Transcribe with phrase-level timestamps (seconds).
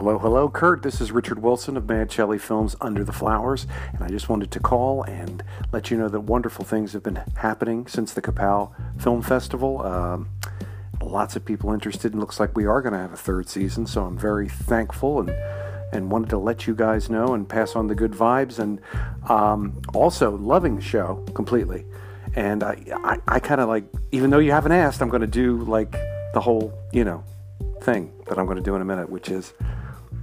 [0.00, 0.82] Hello, hello, Kurt.
[0.82, 4.50] This is Richard Wilson of Mad Shelley Films Under the Flowers, and I just wanted
[4.52, 8.72] to call and let you know that wonderful things have been happening since the Kapow
[8.98, 9.82] Film Festival.
[9.82, 10.30] Um,
[11.02, 13.86] lots of people interested, and looks like we are going to have a third season,
[13.86, 15.34] so I'm very thankful and
[15.92, 18.80] and wanted to let you guys know and pass on the good vibes, and
[19.28, 21.84] um, also loving the show completely.
[22.34, 25.26] And I, I, I kind of like, even though you haven't asked, I'm going to
[25.26, 25.92] do like
[26.32, 27.22] the whole, you know,
[27.82, 29.52] thing that I'm going to do in a minute, which is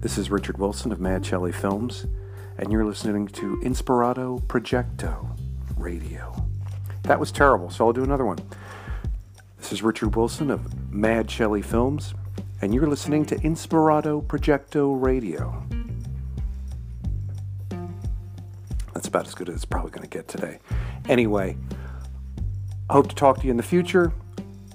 [0.08, 2.06] this is Richard Wilson of Mad Shelley Films,
[2.58, 5.38] and you're listening to Inspirato Projecto
[5.76, 6.34] Radio.
[7.04, 8.38] That was terrible, so I'll do another one.
[9.58, 12.14] This is Richard Wilson of Mad Shelley Films,
[12.62, 15.62] and you're listening to Inspirato Projecto Radio.
[18.94, 20.60] That's about as good as it's probably going to get today.
[21.10, 21.58] Anyway,
[22.90, 24.14] I hope to talk to you in the future.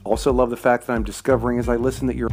[0.05, 2.29] Also, love the fact that I'm discovering as I listen that you're.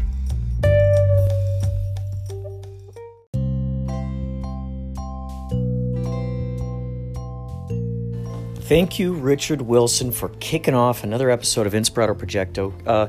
[8.70, 12.71] Thank you, Richard Wilson, for kicking off another episode of Inspirato Projecto.
[12.85, 13.07] Uh,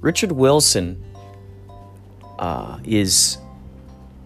[0.00, 1.04] Richard Wilson
[2.38, 3.36] uh, is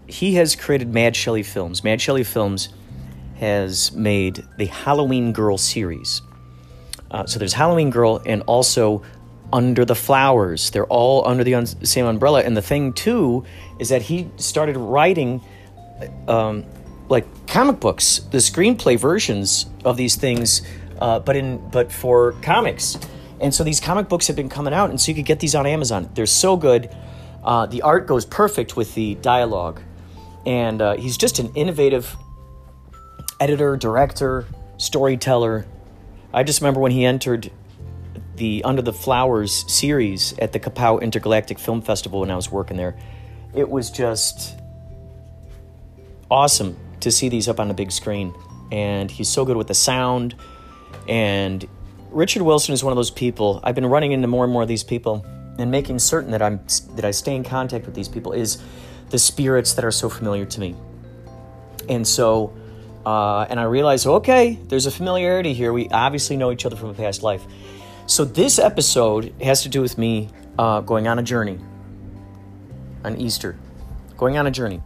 [0.07, 1.83] he has created Mad Shelley Films.
[1.83, 2.69] Mad Shelley Films
[3.41, 6.21] has made the Halloween Girl series.
[7.11, 9.03] Uh, so there's Halloween Girl and also
[9.51, 10.69] Under the Flowers.
[10.69, 12.43] They're all under the un- same umbrella.
[12.43, 13.43] And the thing too
[13.79, 15.41] is that he started writing
[16.29, 16.63] um,
[17.09, 20.61] like comic books, the screenplay versions of these things,
[20.99, 22.97] uh, but in but for comics.
[23.41, 25.55] And so these comic books have been coming out, and so you could get these
[25.55, 26.09] on Amazon.
[26.13, 26.95] They're so good.
[27.43, 29.81] Uh, the art goes perfect with the dialogue,
[30.45, 32.15] and uh, he's just an innovative
[33.39, 34.45] editor, director,
[34.77, 35.65] storyteller.
[36.33, 37.49] I just remember when he entered
[38.35, 42.77] the Under the Flowers series at the Kapow Intergalactic Film Festival when I was working
[42.77, 42.97] there.
[43.53, 44.55] It was just
[46.29, 48.33] awesome to see these up on the big screen.
[48.71, 50.35] And he's so good with the sound.
[51.07, 51.67] And
[52.11, 53.59] Richard Wilson is one of those people.
[53.63, 55.25] I've been running into more and more of these people
[55.57, 56.59] and making certain that I'm
[56.95, 58.61] that I stay in contact with these people is
[59.09, 60.75] the spirits that are so familiar to me.
[61.87, 62.53] And so
[63.05, 65.73] uh, and I realized, okay, there's a familiarity here.
[65.73, 67.43] We obviously know each other from a past life.
[68.05, 71.59] So this episode has to do with me uh, going on a journey
[73.03, 73.57] on Easter,
[74.17, 74.81] going on a journey.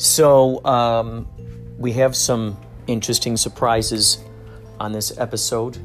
[0.00, 1.28] So, um,
[1.76, 2.56] we have some
[2.86, 4.16] interesting surprises
[4.80, 5.76] on this episode.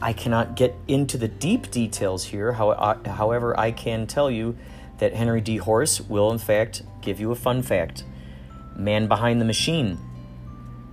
[0.00, 2.52] I cannot get into the deep details here.
[2.52, 4.56] Uh, however, I can tell you
[4.98, 5.56] that Henry D.
[5.56, 8.04] Horse will, in fact, give you a fun fact.
[8.76, 9.98] Man Behind the Machine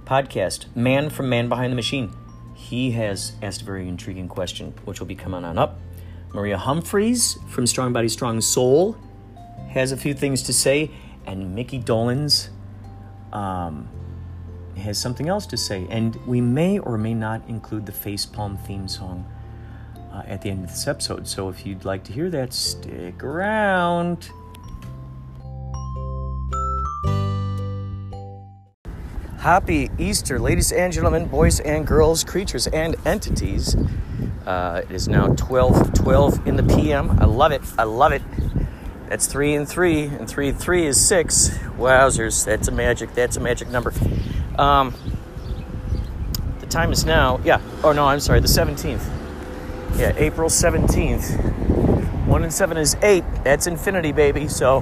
[0.03, 2.11] podcast, Man from Man Behind the Machine.
[2.55, 5.79] He has asked a very intriguing question, which will be coming on up.
[6.33, 8.97] Maria Humphreys from Strong Body, Strong Soul
[9.69, 10.89] has a few things to say
[11.25, 12.49] and Mickey Dolenz
[13.33, 13.89] um,
[14.77, 15.87] has something else to say.
[15.89, 19.25] And we may or may not include the Facepalm theme song
[20.13, 21.27] uh, at the end of this episode.
[21.27, 24.29] So if you'd like to hear that, stick around.
[29.39, 33.75] Happy Easter, ladies and gentlemen, boys and girls, creatures and entities.
[34.45, 37.09] Uh, it is now 12 12 in the PM.
[37.19, 37.61] I love it.
[37.77, 38.21] I love it.
[39.11, 41.49] That's three and three, and three and three is six.
[41.77, 43.13] Wowzers, that's a magic.
[43.13, 43.91] That's a magic number.
[44.57, 44.93] Um,
[46.61, 47.41] the time is now.
[47.43, 47.59] Yeah.
[47.83, 48.39] Oh no, I'm sorry.
[48.39, 49.05] The 17th.
[49.97, 52.25] Yeah, April 17th.
[52.25, 53.25] One and seven is eight.
[53.43, 54.47] That's infinity, baby.
[54.47, 54.81] So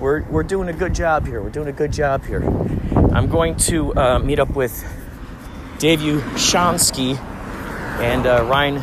[0.00, 1.40] we're we're doing a good job here.
[1.40, 2.42] We're doing a good job here.
[2.42, 4.84] I'm going to uh, meet up with
[5.78, 7.16] Dave Ushansky
[8.00, 8.78] and uh, Ryan,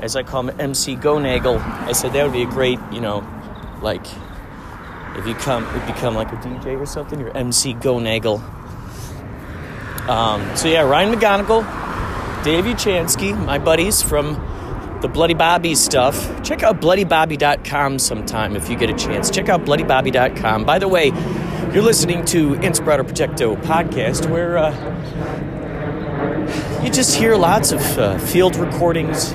[0.00, 1.60] as I call him, MC Gonagel.
[1.60, 3.24] I said that would be a great, you know,
[3.82, 4.06] like
[5.16, 8.40] if you come would become like a DJ or something, or MC Gonagel.
[10.08, 11.64] Um, so yeah, Ryan McGonigal,
[12.44, 14.34] Dave Chansky, my buddies from
[15.00, 16.42] the Bloody Bobby stuff.
[16.42, 19.30] Check out bloodybobby.com sometime if you get a chance.
[19.30, 20.64] Check out bloodybobby.com.
[20.64, 21.06] By the way,
[21.72, 24.72] you're listening to Inspirato Projecto podcast where uh,
[26.82, 29.32] you just hear lots of uh, field recordings,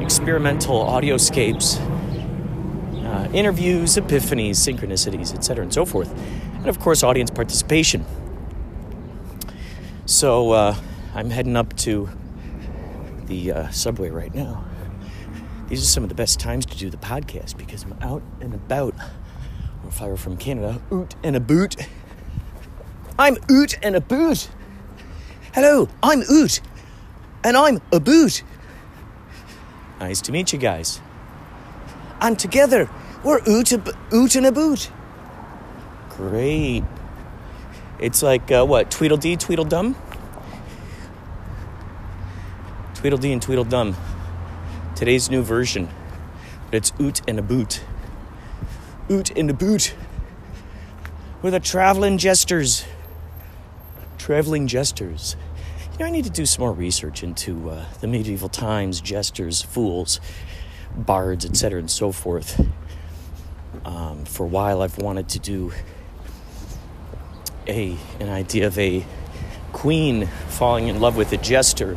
[0.00, 1.78] experimental audioscapes
[3.34, 6.10] interviews, epiphanies, synchronicities, etc., and so forth.
[6.54, 8.06] And of course, audience participation.
[10.06, 10.76] So uh,
[11.14, 12.08] I'm heading up to
[13.26, 14.64] the uh, subway right now.
[15.68, 18.54] These are some of the best times to do the podcast because I'm out and
[18.54, 18.94] about.
[19.82, 21.76] Or if I were from Canada, oot and a boot.
[23.18, 24.48] I'm oot and a boot.
[25.54, 26.60] Hello, I'm oot,
[27.44, 28.42] and I'm a boot.
[30.00, 31.00] Nice to meet you guys.
[32.20, 32.90] And together,
[33.24, 33.72] we're oot,
[34.12, 34.90] oot and a boot.
[36.10, 36.84] Great.
[37.98, 38.90] It's like uh, what?
[38.90, 39.96] Tweedledee, Tweedledum?
[42.94, 43.96] Tweedledee and Tweedledum.
[44.96, 45.88] Today's new version.
[46.66, 47.84] But it's Oot and a Boot.
[49.10, 49.94] Oot and a Boot.
[51.42, 52.84] We're the traveling jesters.
[54.18, 55.36] Traveling jesters.
[55.92, 59.60] You know, I need to do some more research into uh, the medieval times, jesters,
[59.60, 60.20] fools,
[60.96, 62.58] bards, etc., and so forth.
[63.84, 65.72] Um, for a while, I've wanted to do
[67.66, 69.04] a an idea of a
[69.72, 71.96] queen falling in love with a jester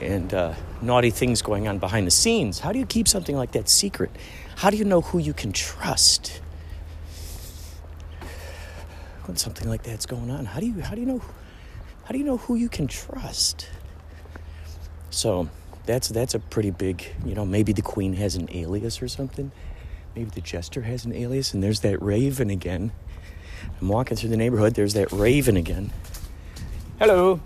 [0.00, 2.60] and uh, naughty things going on behind the scenes.
[2.60, 4.10] How do you keep something like that secret?
[4.56, 6.40] How do you know who you can trust
[9.24, 10.44] when something like that's going on?
[10.44, 11.22] How do you how do you know
[12.04, 13.68] how do you know who you can trust?
[15.10, 15.48] So
[15.86, 19.50] that's that's a pretty big you know maybe the queen has an alias or something.
[20.14, 22.92] Maybe the jester has an alias, and there's that raven again.
[23.80, 24.74] I'm walking through the neighborhood.
[24.74, 25.92] There's that raven again.
[26.98, 27.40] Hello.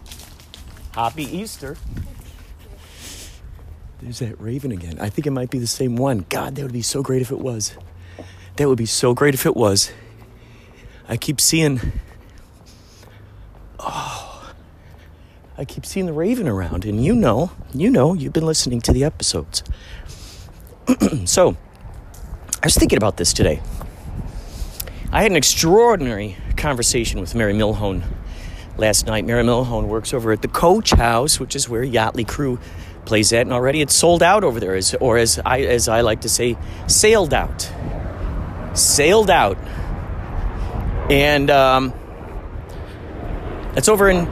[0.92, 1.76] Happy Easter.
[4.00, 4.98] There's that raven again.
[5.00, 6.26] I think it might be the same one.
[6.28, 7.76] God, that would be so great if it was.
[8.56, 9.92] That would be so great if it was.
[11.08, 11.80] I keep seeing.
[13.78, 14.52] Oh.
[15.56, 18.92] I keep seeing the raven around, and you know, you know, you've been listening to
[18.92, 19.62] the episodes.
[21.24, 21.56] so,
[22.62, 23.60] I was thinking about this today.
[25.10, 28.04] I had an extraordinary conversation with Mary Milhone
[28.76, 29.24] last night.
[29.24, 32.60] Mary Milhone works over at the Coach House, which is where Yachtly Crew
[33.04, 36.02] plays at, and already it's sold out over there, as, or as I as I
[36.02, 36.56] like to say,
[36.86, 37.68] sailed out,
[38.74, 39.58] sailed out,
[41.10, 41.92] and um,
[43.74, 44.26] it's over in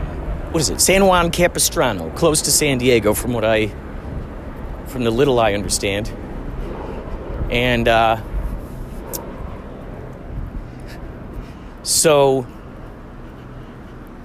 [0.52, 3.72] what is it, San Juan Capistrano, close to San Diego, from what I,
[4.86, 6.12] from the little I understand,
[7.50, 7.88] and.
[7.88, 8.20] Uh,
[11.82, 12.46] so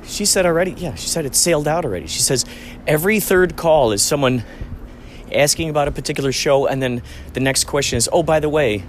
[0.03, 2.07] she said already, yeah, she said it sailed out already.
[2.07, 2.45] She says
[2.87, 4.43] every third call is someone
[5.33, 7.01] asking about a particular show, and then
[7.33, 8.83] the next question is, oh, by the way,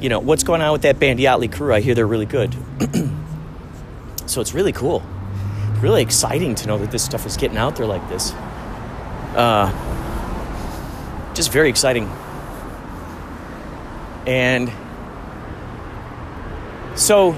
[0.00, 1.72] you know, what's going on with that band Yachtly Crew?
[1.72, 2.54] I hear they're really good.
[4.26, 5.02] so it's really cool.
[5.80, 8.32] really exciting to know that this stuff is getting out there like this.
[9.34, 9.70] Uh,
[11.34, 12.10] just very exciting.
[14.26, 14.72] And
[16.96, 17.30] so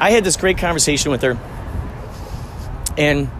[0.00, 1.38] I had this great conversation with her,
[2.98, 3.30] and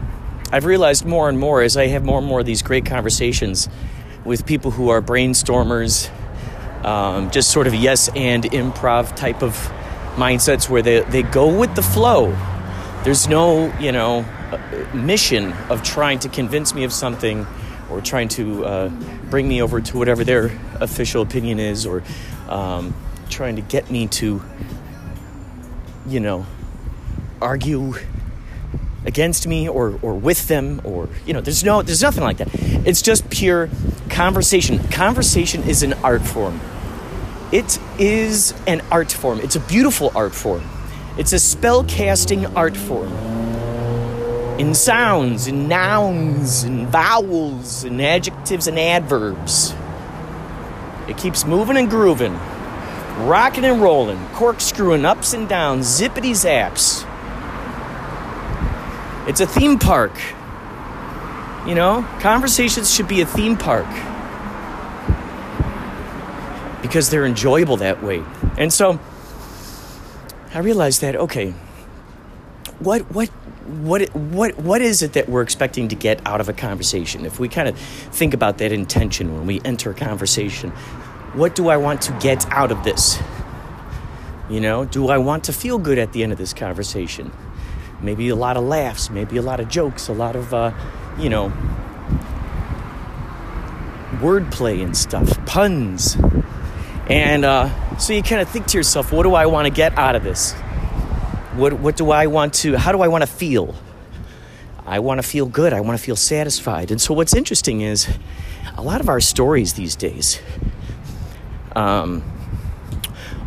[0.52, 3.69] I've realized more and more as I have more and more of these great conversations
[4.25, 6.11] with people who are brainstormers,
[6.85, 9.55] um, just sort of yes and improv type of
[10.17, 12.37] mindsets where they, they go with the flow.
[13.05, 14.58] There's no, you know, uh,
[14.94, 17.46] mission of trying to convince me of something
[17.91, 18.89] or trying to uh,
[19.31, 20.47] bring me over to whatever their
[20.81, 22.03] official opinion is or
[22.49, 22.95] um,
[23.29, 24.41] trying to get me to
[26.07, 26.47] you know,
[27.41, 27.95] argue
[29.07, 32.49] against me or, or with them or you know there's no there's nothing like that.
[32.87, 33.71] It's just pure
[34.11, 34.79] conversation.
[34.89, 36.61] Conversation is an art form.
[37.53, 39.41] It is an art form.
[39.41, 40.63] It's a beautiful art form.
[41.17, 43.30] It's a spell casting art form
[44.61, 49.75] in sounds in nouns in vowels in adjectives and adverbs
[51.08, 52.39] it keeps moving and grooving
[53.27, 57.06] rocking and rolling, corkscrewing ups and downs, zippity zaps.
[59.29, 60.13] It's a theme park.
[61.67, 63.87] You know, conversations should be a theme park
[66.81, 68.25] because they're enjoyable that way.
[68.56, 68.99] And so
[70.55, 71.51] I realized that okay,
[72.79, 73.29] what what
[73.67, 77.26] what what what is it that we're expecting to get out of a conversation?
[77.26, 80.70] If we kind of think about that intention when we enter a conversation,
[81.34, 83.19] what do I want to get out of this?
[84.48, 87.32] You know, do I want to feel good at the end of this conversation?
[88.00, 90.72] Maybe a lot of laughs, maybe a lot of jokes, a lot of, uh,
[91.19, 91.52] you know,
[94.20, 96.17] wordplay and stuff, puns.
[97.08, 99.96] And uh, so you kind of think to yourself, what do I want to get
[99.98, 100.55] out of this?
[101.55, 103.75] What, what do I want to, how do I want to feel?
[104.87, 105.73] I want to feel good.
[105.73, 106.91] I want to feel satisfied.
[106.91, 108.09] And so what's interesting is
[108.77, 110.41] a lot of our stories these days,
[111.77, 112.23] um,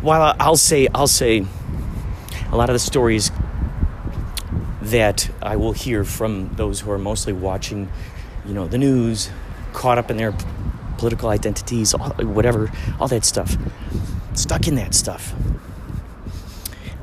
[0.00, 1.44] while I'll say, I'll say,
[2.52, 3.30] a lot of the stories
[4.82, 7.90] that I will hear from those who are mostly watching,
[8.46, 9.30] you know, the news,
[9.72, 10.34] caught up in their
[10.98, 12.70] political identities, whatever,
[13.00, 13.56] all that stuff,
[14.34, 15.34] stuck in that stuff.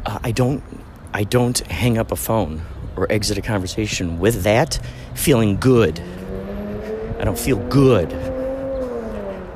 [0.05, 0.63] Uh, I don't,
[1.13, 2.61] I don't hang up a phone
[2.95, 4.79] or exit a conversation with that
[5.13, 5.99] feeling good.
[7.19, 8.11] I don't feel good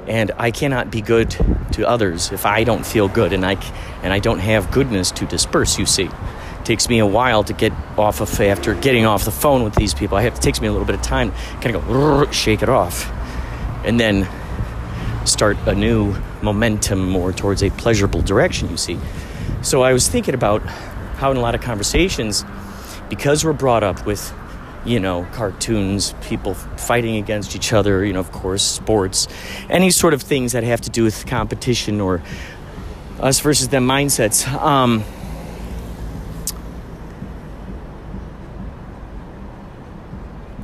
[0.07, 1.31] And I cannot be good
[1.71, 3.53] to others if I don't feel good and I,
[4.03, 6.03] and I don't have goodness to disperse, you see.
[6.03, 9.75] It takes me a while to get off of after getting off the phone with
[9.75, 10.17] these people.
[10.17, 11.31] I have it takes me a little bit of time
[11.62, 13.09] kind of go shake it off.
[13.83, 14.27] And then
[15.25, 19.00] start a new momentum more towards a pleasurable direction, you see.
[19.63, 20.62] So I was thinking about
[21.17, 22.45] how in a lot of conversations,
[23.10, 24.34] because we're brought up with,
[24.86, 29.27] you know, cartoons, people fighting against each other, you know, of course, sports,
[29.69, 32.22] any sort of things that have to do with competition or
[33.19, 34.48] us versus them mindsets.
[34.48, 35.03] Um,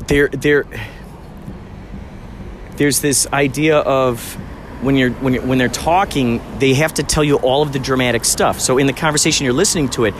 [0.07, 0.65] there, there,
[2.75, 4.37] there's this idea of
[4.81, 7.79] when you're when you're, when they're talking, they have to tell you all of the
[7.79, 8.59] dramatic stuff.
[8.59, 10.13] So in the conversation, you're listening to it,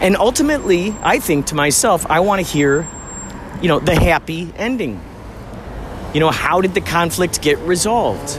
[0.00, 2.86] and ultimately, I think to myself, I want to hear,
[3.62, 5.00] you know, the happy ending.
[6.14, 8.38] You know, how did the conflict get resolved?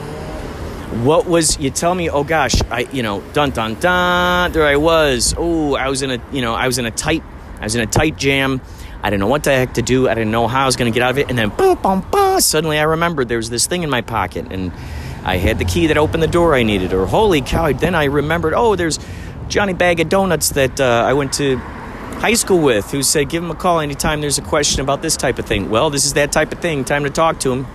[1.03, 2.09] What was you tell me?
[2.09, 4.51] Oh gosh, I you know, dun dun dun.
[4.51, 5.35] There I was.
[5.37, 7.23] Oh, I was in a you know, I was in a tight,
[7.59, 8.59] I was in a tight jam.
[9.01, 10.09] I didn't know what the heck to do.
[10.09, 11.29] I didn't know how I was going to get out of it.
[11.29, 14.51] And then, boom, boom, boom, suddenly I remembered there was this thing in my pocket,
[14.51, 14.73] and
[15.23, 16.93] I had the key that opened the door I needed.
[16.93, 17.71] Or holy cow!
[17.73, 18.99] Then I remembered, oh, there's
[19.47, 23.43] Johnny Bag of Donuts that uh, I went to high school with, who said, give
[23.43, 25.69] him a call anytime there's a question about this type of thing.
[25.69, 26.83] Well, this is that type of thing.
[26.83, 27.67] Time to talk to him.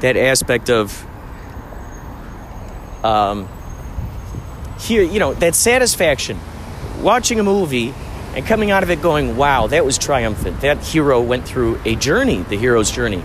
[0.00, 1.06] That aspect of
[3.02, 3.48] um,
[4.78, 6.38] here, you know, that satisfaction
[7.00, 7.94] watching a movie
[8.34, 10.60] and coming out of it going, wow, that was triumphant.
[10.60, 13.22] That hero went through a journey, the hero's journey.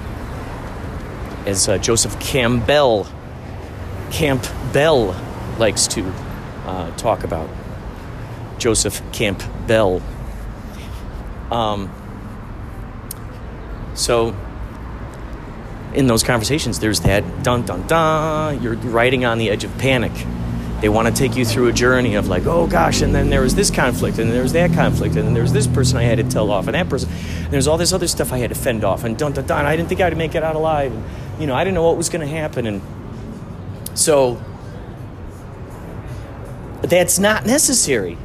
[1.45, 3.07] As uh, Joseph Campbell,
[4.11, 5.15] Campbell
[5.57, 6.05] likes to
[6.65, 7.49] uh, talk about.
[8.59, 10.01] Joseph Campbell.
[11.51, 11.91] Um,
[13.95, 14.35] so,
[15.93, 18.61] in those conversations, there's that dun dun dun.
[18.61, 20.11] You're riding on the edge of panic
[20.81, 23.41] they want to take you through a journey of like, oh gosh, and then there
[23.41, 26.03] was this conflict, and there was that conflict, and then there was this person I
[26.03, 28.49] had to tell off, and that person, and there's all this other stuff I had
[28.49, 29.65] to fend off, and dun dun dun.
[29.65, 31.03] I didn't think I'd make it out alive, and
[31.41, 32.81] you know, I didn't know what was going to happen, and
[33.93, 34.41] so
[36.81, 38.17] that's not necessary.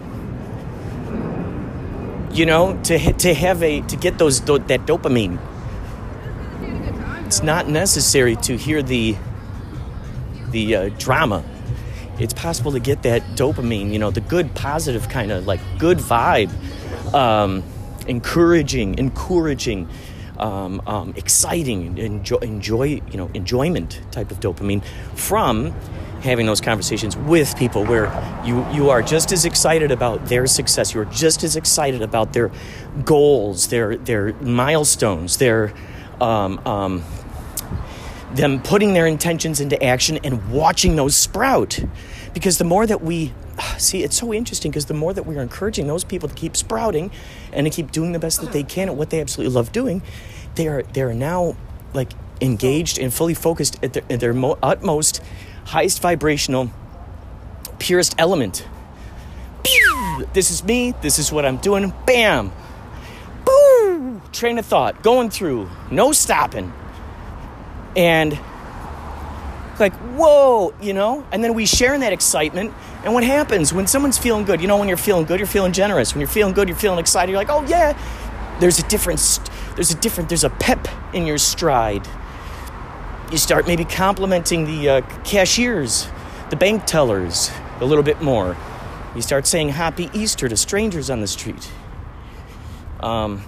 [2.32, 5.38] You know, to to have a to get those that dopamine.
[7.26, 9.16] It's not necessary to hear the
[10.50, 11.44] the uh, drama
[12.18, 15.98] it's possible to get that dopamine, you know, the good, positive kind of like good
[15.98, 16.50] vibe,
[17.12, 17.62] um,
[18.06, 19.88] encouraging, encouraging,
[20.38, 25.72] um, um, exciting, enjoy, enjoy, you know, enjoyment type of dopamine from
[26.22, 28.06] having those conversations with people where
[28.44, 32.50] you, you are just as excited about their success, you're just as excited about their
[33.04, 35.72] goals, their, their milestones, their,
[36.20, 37.04] um, um,
[38.34, 41.78] them putting their intentions into action and watching those sprout.
[42.32, 43.32] Because the more that we
[43.78, 47.10] see, it's so interesting because the more that we're encouraging those people to keep sprouting
[47.52, 50.02] and to keep doing the best that they can at what they absolutely love doing,
[50.56, 51.56] they are they are now
[51.92, 55.22] like engaged and fully focused at their, at their mo- utmost,
[55.66, 56.70] highest vibrational,
[57.78, 58.66] purest element.
[60.32, 60.94] This is me.
[61.02, 61.92] This is what I'm doing.
[62.06, 62.52] Bam.
[63.44, 64.22] Boom.
[64.32, 65.68] Train of thought going through.
[65.90, 66.72] No stopping
[67.96, 68.38] and
[69.78, 71.26] like whoa you know?
[71.32, 72.72] And then we share in that excitement
[73.04, 75.72] and what happens when someone's feeling good you know when you're feeling good you're feeling
[75.72, 76.14] generous.
[76.14, 77.98] When you're feeling good you're feeling excited you're like oh yeah.
[78.60, 79.40] There's a difference
[79.74, 82.06] there's a different there's a pep in your stride.
[83.30, 86.08] You start maybe complimenting the uh, cashiers
[86.50, 88.56] the bank tellers a little bit more.
[89.14, 91.70] You start saying happy easter to strangers on the street.
[93.00, 93.42] Um,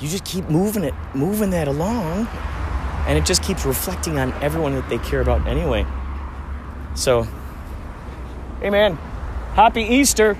[0.00, 2.28] you just keep moving it, moving that along,
[3.06, 5.86] and it just keeps reflecting on everyone that they care about anyway.
[6.94, 7.26] So,
[8.60, 8.96] hey man,
[9.54, 10.36] happy Easter.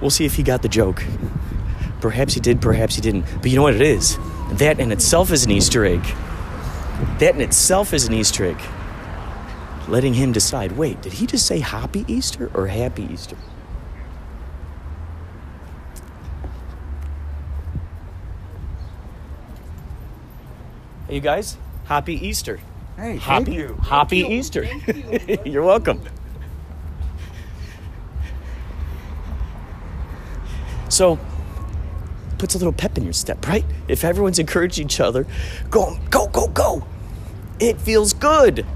[0.00, 1.04] We'll see if he got the joke.
[2.00, 3.24] Perhaps he did, perhaps he didn't.
[3.40, 4.18] But you know what it is?
[4.54, 6.02] That in itself is an Easter egg.
[7.20, 8.60] That in itself is an Easter egg.
[9.88, 13.36] Letting him decide wait, did he just say happy Easter or happy Easter?
[21.12, 22.60] You guys, happy Easter.
[22.96, 23.74] Hey, happy, thank you.
[23.82, 24.64] Happy Thank Easter.
[24.64, 25.38] You.
[25.44, 26.00] You're welcome.
[30.88, 31.18] So,
[32.36, 33.64] puts a little pep in your step, right?
[33.88, 35.26] If everyone's encouraging each other,
[35.70, 36.86] go, go, go, go.
[37.58, 38.66] It feels good.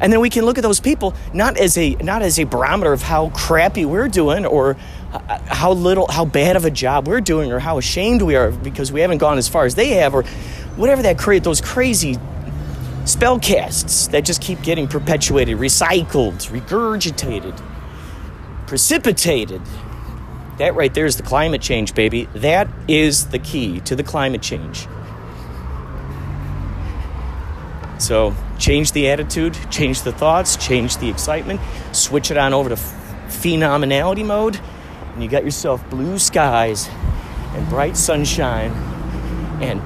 [0.00, 2.92] And then we can look at those people not as a not as a barometer
[2.92, 4.76] of how crappy we're doing or
[5.12, 8.50] uh, how little how bad of a job we're doing or how ashamed we are
[8.50, 10.24] because we haven't gone as far as they have or
[10.76, 12.16] whatever that create those crazy
[13.04, 17.60] spell casts that just keep getting perpetuated, recycled, regurgitated,
[18.66, 19.60] precipitated.
[20.58, 22.28] That right there is the climate change, baby.
[22.34, 24.86] That is the key to the climate change.
[27.98, 31.60] So change the attitude, change the thoughts, change the excitement,
[31.92, 34.58] switch it on over to phenomenality mode,
[35.14, 36.88] and you got yourself blue skies
[37.54, 38.89] and bright sunshine
[39.60, 39.80] and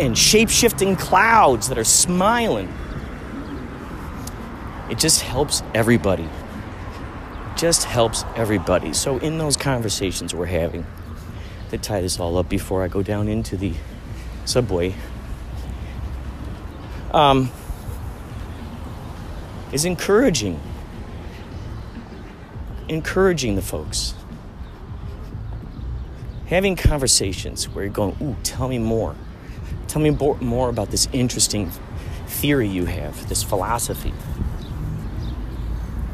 [0.00, 2.72] and shape-shifting clouds that are smiling.
[4.90, 6.24] It just helps everybody.
[6.24, 8.92] It just helps everybody.
[8.92, 10.86] So in those conversations we're having,
[11.70, 13.74] to tie this all up before I go down into the
[14.44, 14.94] subway
[17.12, 17.50] um,
[19.72, 20.60] is encouraging.
[22.88, 24.14] Encouraging the folks.
[26.50, 29.14] Having conversations where you're going, ooh, tell me more.
[29.86, 31.70] Tell me more about this interesting
[32.26, 34.12] theory you have, this philosophy.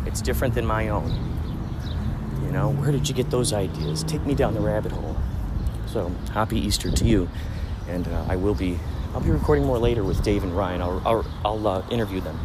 [0.04, 1.08] It's different than my own.
[2.44, 4.04] You know, where did you get those ideas?
[4.04, 5.16] Take me down the rabbit hole.
[5.86, 7.30] So, happy Easter to you.
[7.88, 8.78] And uh, I will be
[9.14, 10.82] I'll be recording more later with Dave and Ryan.
[10.82, 12.38] I'll, I'll, I'll uh, interview them.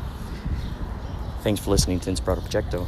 [1.42, 2.88] Thanks for listening to Inspirato Projecto.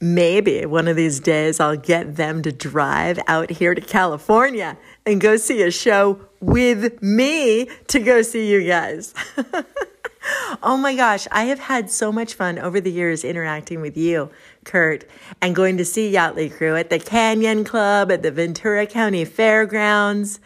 [0.00, 4.76] Maybe one of these days I'll get them to drive out here to California
[5.06, 9.14] and go see a show with me to go see you guys.
[10.62, 14.30] oh my gosh, I have had so much fun over the years interacting with you,
[14.64, 15.04] Kurt,
[15.40, 20.40] and going to see Yachtly Crew at the Canyon Club at the Ventura County Fairgrounds.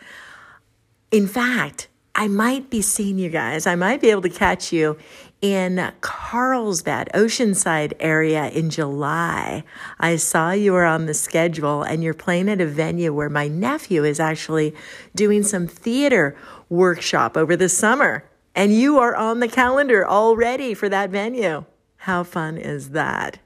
[1.11, 3.67] In fact, I might be seeing you guys.
[3.67, 4.97] I might be able to catch you
[5.41, 9.65] in Carlsbad, Oceanside area in July.
[9.99, 13.49] I saw you were on the schedule and you're playing at a venue where my
[13.49, 14.75] nephew is actually
[15.15, 16.37] doing some theater
[16.69, 18.25] workshop over the summer
[18.55, 21.65] and you are on the calendar already for that venue.
[21.99, 23.39] How fun is that?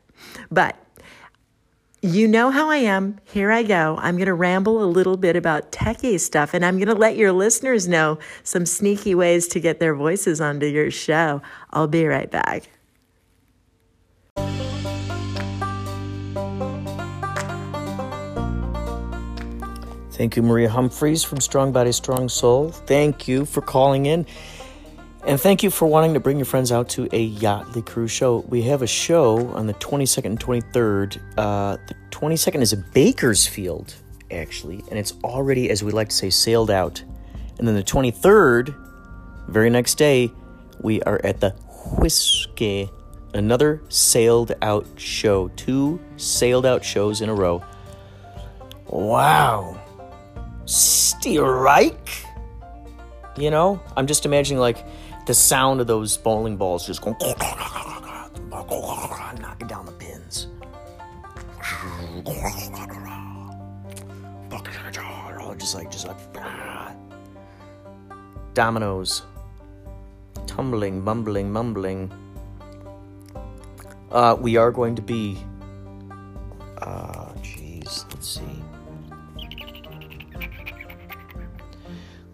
[0.50, 0.76] But
[2.04, 3.18] you know how I am.
[3.24, 3.96] Here I go.
[3.98, 7.16] I'm going to ramble a little bit about techie stuff, and I'm going to let
[7.16, 11.40] your listeners know some sneaky ways to get their voices onto your show.
[11.70, 12.64] I'll be right back.
[20.10, 22.70] Thank you, Maria Humphreys from Strong Body, Strong Soul.
[22.70, 24.26] Thank you for calling in.
[25.26, 28.44] And thank you for wanting to bring your friends out to a Yachtly Cruise show.
[28.46, 31.18] We have a show on the 22nd and 23rd.
[31.38, 33.94] Uh, the 22nd is in Bakersfield,
[34.30, 37.02] actually, and it's already, as we like to say, sailed out.
[37.58, 38.74] And then the 23rd,
[39.48, 40.30] very next day,
[40.82, 41.50] we are at the
[41.98, 42.90] Whisky,
[43.32, 45.48] another sailed out show.
[45.56, 47.64] Two sailed out shows in a row.
[48.88, 49.80] Wow.
[50.66, 52.10] Strike?
[53.38, 54.84] You know, I'm just imagining like
[55.26, 57.16] the sound of those bowling balls just going
[59.40, 60.48] knocking down the pins.
[65.64, 66.16] Just like just like
[68.54, 69.22] dominoes.
[70.46, 72.12] Tumbling, mumbling, mumbling.
[74.10, 75.38] Uh, we are going to be
[76.78, 78.62] uh jeez, let's see.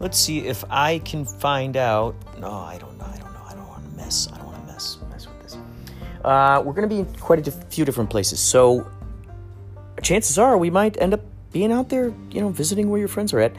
[0.01, 2.17] Let's see if I can find out.
[2.41, 3.05] No, I don't know.
[3.05, 3.43] I don't know.
[3.47, 4.29] I don't want to mess.
[4.33, 5.59] I don't want to mess mess with this.
[6.25, 8.91] Uh, we're going to be in quite a few different places, so
[10.03, 11.21] chances are we might end up
[11.53, 13.53] being out there, you know, visiting where your friends are at.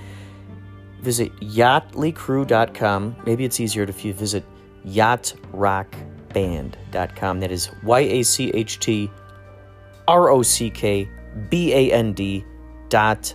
[1.01, 3.15] Visit yachtlycrew.com.
[3.25, 4.43] Maybe it's easier if you visit
[4.85, 7.39] yachtrockband.com.
[7.39, 9.11] That is Y A C H T
[10.07, 11.09] R O C K
[11.49, 12.45] B A N D
[12.89, 13.33] dot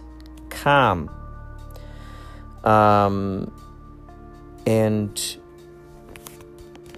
[0.49, 1.11] com.
[2.65, 3.53] Um,
[4.67, 5.39] and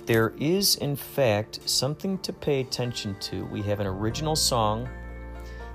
[0.07, 3.45] there is, in fact, something to pay attention to.
[3.47, 4.89] We have an original song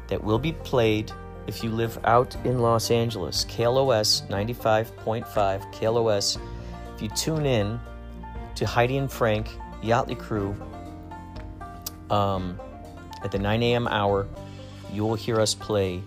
[0.07, 1.11] that will be played
[1.45, 5.25] if you live out in Los Angeles, KLOS 95.5,
[5.73, 6.39] KLOS.
[6.95, 7.79] If you tune in
[8.55, 9.49] to Heidi and Frank,
[9.81, 10.55] Yachtly Crew,
[12.09, 12.59] um,
[13.23, 13.87] at the 9 a.m.
[13.87, 14.27] hour,
[14.91, 16.01] you will hear us play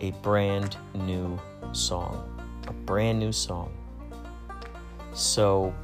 [0.00, 1.38] a brand new
[1.72, 2.30] song
[2.70, 3.79] a brand new song.
[5.20, 5.74] So,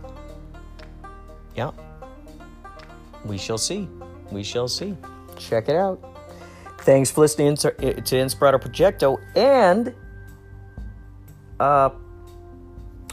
[1.54, 1.70] yeah,
[3.26, 3.86] we shall see.
[4.32, 4.96] We shall see.
[5.36, 6.02] Check it out.
[6.78, 9.18] Thanks for listening to, to Inspirato Projecto.
[9.36, 9.94] And
[11.60, 11.90] uh,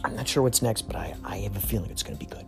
[0.06, 2.32] I'm not sure what's next, but I, I have a feeling it's going to be
[2.32, 2.46] good.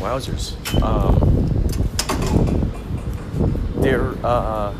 [0.00, 0.54] Wowzers.
[0.82, 1.16] Um,
[3.80, 4.74] they're, uh,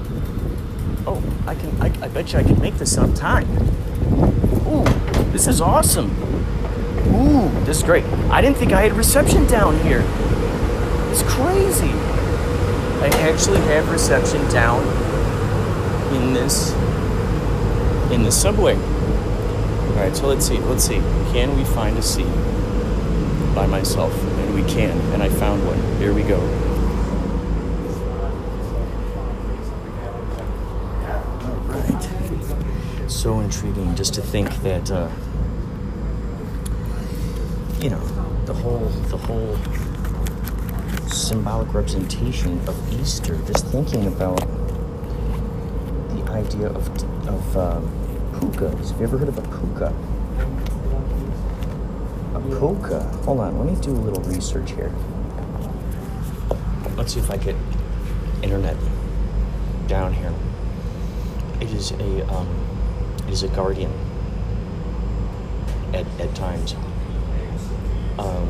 [1.06, 3.48] oh, I can, I, I bet you I can make this on time.
[4.70, 4.84] Ooh,
[5.32, 6.10] this is awesome.
[7.12, 8.04] Ooh, this is great.
[8.30, 10.04] I didn't think I had reception down here.
[11.10, 11.90] It's crazy.
[13.02, 14.86] I actually have reception down
[16.14, 16.72] in this
[18.12, 18.74] in the subway.
[18.76, 20.58] All right, so let's see.
[20.58, 21.00] Let's see.
[21.32, 22.26] Can we find a seat
[23.54, 24.12] by myself?
[24.22, 24.98] And we can.
[25.12, 25.80] And I found one.
[25.98, 26.40] Here we go.
[31.50, 33.09] All right.
[33.20, 35.10] So intriguing just to think that uh,
[37.78, 38.00] you know
[38.46, 39.58] the whole the whole
[41.06, 43.36] symbolic representation of Easter.
[43.46, 44.40] Just thinking about
[46.16, 46.88] the idea of
[47.28, 47.80] of uh,
[48.38, 48.88] pukas.
[48.88, 49.92] Have you ever heard of a puka?
[52.34, 53.02] A puka.
[53.26, 54.94] Hold on, let me do a little research here.
[56.96, 57.54] Let's see if I get
[58.42, 58.78] internet
[59.88, 60.32] down here.
[61.60, 62.69] It is a um,
[63.30, 63.92] is a guardian
[65.94, 66.74] at, at times.
[68.18, 68.48] Um,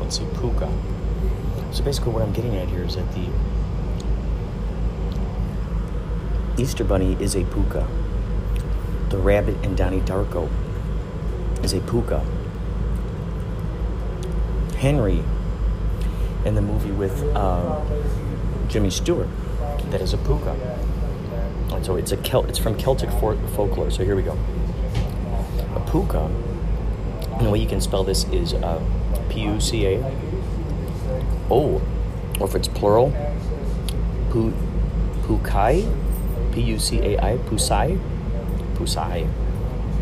[0.00, 0.70] let's see, puka.
[1.72, 3.28] So basically, what I'm getting at here is that the
[6.60, 7.88] Easter Bunny is a puka.
[9.08, 10.50] The rabbit and Donnie Darko
[11.64, 12.24] is a puka.
[14.76, 15.22] Henry
[16.44, 17.80] in the movie with uh,
[18.68, 19.28] Jimmy Stewart,
[19.90, 20.56] that is a puka.
[21.82, 23.90] And so it's a Celt, it's from Celtic for- folklore.
[23.90, 24.38] So here we go.
[25.74, 26.30] A puka,
[27.32, 28.80] and the way you can spell this is uh,
[29.30, 29.98] P-U-C-A.
[31.50, 31.82] Oh,
[32.38, 33.10] or if it's plural,
[34.30, 34.54] pu-
[35.22, 35.82] pukai,
[36.52, 37.98] P-U-C-A-I, pusai,
[38.74, 39.28] pusai.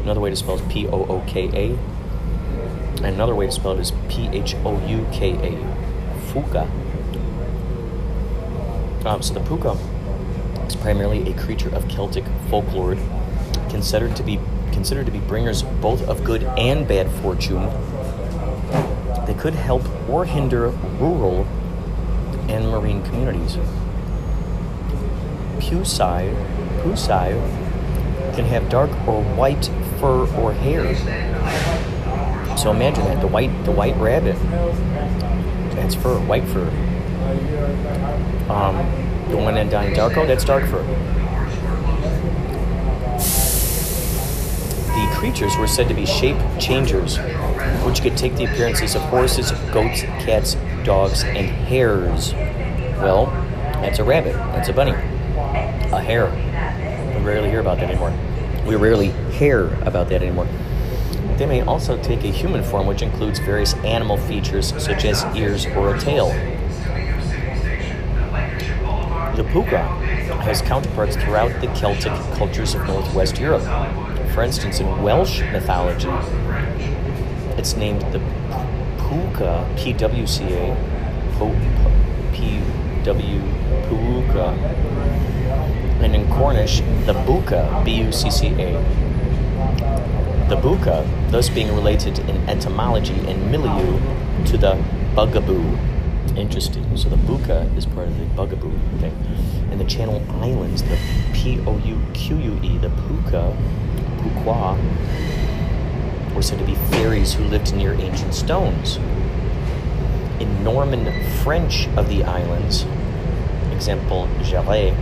[0.02, 1.78] Another way to spell is P-O-O-K-A.
[2.98, 5.52] And another way to spell it is P-H-O-U-K-A,
[6.30, 6.68] fuka.
[9.06, 9.78] Um, so the puka
[10.80, 12.96] primarily a creature of Celtic folklore,
[13.68, 14.38] considered to be
[14.72, 17.66] considered to be bringers both of good and bad fortune.
[19.26, 21.44] They could help or hinder rural
[22.48, 23.56] and marine communities.
[25.58, 26.34] Pusai,
[26.82, 27.32] pusai
[28.34, 29.66] can have dark or white
[29.98, 30.96] fur or hair.
[32.56, 34.36] So imagine that the white the white rabbit.
[35.76, 36.68] That's fur, white fur.
[38.50, 40.82] Um, the one in Donnie Darko, that's dark fur.
[44.88, 47.18] The creatures were said to be shape changers,
[47.84, 52.32] which could take the appearances of horses, goats, cats, dogs, and hares.
[53.00, 53.26] Well,
[53.74, 54.34] that's a rabbit.
[54.34, 54.92] That's a bunny.
[54.92, 56.28] A hare.
[57.16, 58.12] We rarely hear about that anymore.
[58.66, 60.48] We rarely hear about that anymore.
[61.36, 65.66] They may also take a human form, which includes various animal features such as ears
[65.66, 66.28] or a tail.
[69.40, 69.78] The puka
[70.44, 73.62] has counterparts throughout the Celtic cultures of Northwest Europe.
[74.34, 76.10] For instance, in Welsh mythology,
[77.56, 78.20] it's named the
[78.98, 80.76] puka, P-W-C-A,
[82.34, 83.40] P-W,
[83.88, 84.48] puka,
[86.02, 88.72] and in Cornish, the buka, B-U-C-C-A.
[90.50, 93.98] The buka, thus being related in etymology and milieu
[94.48, 94.76] to the
[95.14, 95.89] bugaboo.
[96.36, 96.96] Interesting.
[96.96, 99.12] So the buka is part of the bugaboo thing.
[99.70, 100.98] And the Channel Islands, the
[101.34, 103.56] P-O-U-Q-U-E, the puka,
[104.18, 104.76] pukwa,
[106.34, 108.96] were said to be fairies who lived near ancient stones.
[110.40, 111.12] In Norman
[111.42, 112.86] French of the islands,
[113.80, 114.94] example, Jèrriais,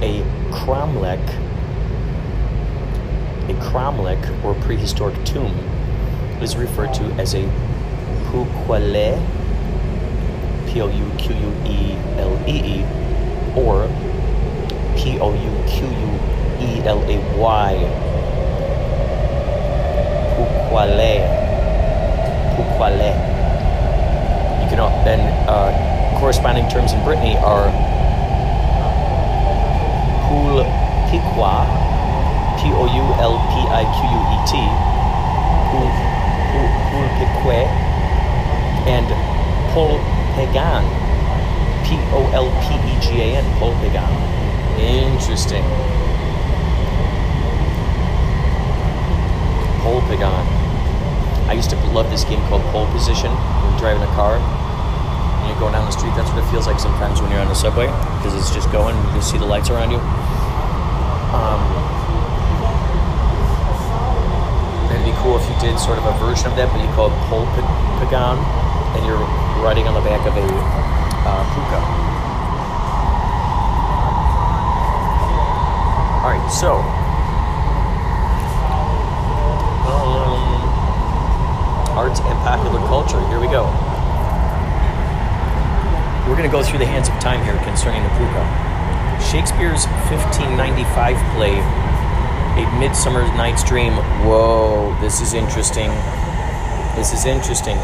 [0.00, 1.20] a cromlech,
[3.50, 5.54] a cromlech or prehistoric tomb
[6.40, 7.46] is referred to as a
[10.74, 12.84] puquele, P-O-U-Q-U-E-L-E-E,
[13.54, 13.86] or
[14.98, 15.70] P-O-U-Q-U-E-L-A-Y,
[20.34, 21.14] puquale,
[22.56, 23.12] puquale.
[24.62, 25.70] You can, then uh,
[26.18, 27.70] corresponding terms in Brittany are
[30.26, 30.64] Poul
[31.10, 31.66] Piqua,
[32.58, 34.58] P O U L P I Q U E T,
[35.70, 35.88] Poul
[37.18, 37.62] Pique,
[38.86, 39.06] and
[39.72, 40.84] Pol Pagan,
[41.86, 44.10] P O L P E G A N, Pol Pagan.
[44.78, 45.64] Interesting.
[49.82, 50.44] Pole Pagan.
[51.46, 53.30] I used to love this game called Pole Position.
[53.30, 56.66] When you're driving a car and you're going down the street, that's what it feels
[56.66, 57.86] like sometimes when you're on the subway
[58.18, 58.96] because it's just going.
[58.96, 60.00] You can see the lights around you.
[61.36, 61.60] Um,
[64.90, 67.10] It'd be cool if you did sort of a version of that, but you call
[67.10, 67.44] it pole
[68.00, 68.38] pagan,
[68.94, 69.18] and you're
[69.62, 71.80] riding on the back of a uh, puka.
[76.24, 76.76] All right, so
[79.90, 80.38] um,
[81.98, 83.20] art and popular culture.
[83.28, 83.66] Here we go.
[86.26, 88.42] We're going to go through the hands of time here concerning the puka.
[89.20, 91.60] Shakespeare's 1595 play
[92.56, 93.92] a Midsummer Night's Dream.
[94.24, 95.90] Whoa, this is interesting.
[96.94, 97.76] This is interesting.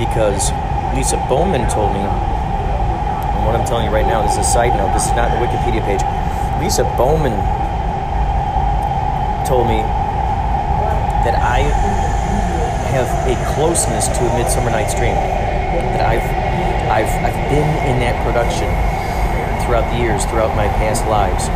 [0.00, 0.48] Because
[0.96, 4.72] Lisa Bowman told me, and what I'm telling you right now, this is a side
[4.72, 6.00] note, this is not the Wikipedia page.
[6.56, 7.36] Lisa Bowman
[9.44, 9.84] told me
[11.28, 11.68] that I
[12.96, 15.14] have a closeness to a Midsummer Night's Dream.
[15.94, 16.24] That I've
[16.90, 18.72] I've I've been in that production
[19.62, 21.46] throughout the years, throughout my past lives.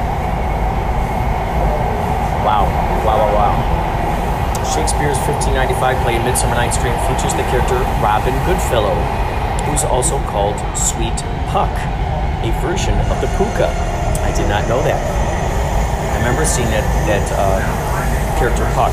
[2.44, 2.68] Wow,
[3.04, 3.43] wow, wow, wow.
[4.74, 8.98] Shakespeare's 1595 play Midsummer Night's Dream features the character Robin Goodfellow,
[9.70, 11.14] who's also called Sweet
[11.54, 11.70] Puck,
[12.42, 13.70] a version of the puka.
[14.26, 14.98] I did not know that.
[14.98, 17.62] I remember seeing that, that uh,
[18.36, 18.90] character Puck.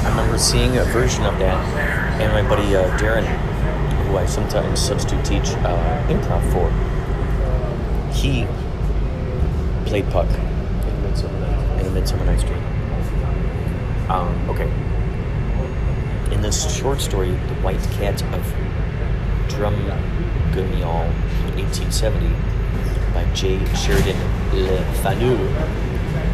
[0.00, 1.60] I remember seeing a version of that,
[2.22, 3.26] and my buddy uh, Darren,
[4.06, 6.72] who I sometimes substitute teach uh, improv for,
[8.14, 8.46] he
[9.84, 10.28] played Puck
[12.04, 12.62] A Midsummer Night's Dream.
[14.10, 14.70] Um, okay.
[16.34, 18.42] In this short story, The White Cat of
[19.48, 19.74] Drum
[20.52, 21.08] Drumgunniol,
[21.56, 22.28] 1870,
[23.14, 23.58] by J.
[23.74, 24.18] Sheridan
[24.52, 25.38] Le Fanu,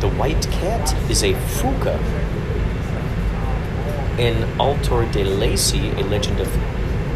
[0.01, 1.97] the white cat is a fuca.
[4.19, 6.49] In Altor de Lacy, a legend of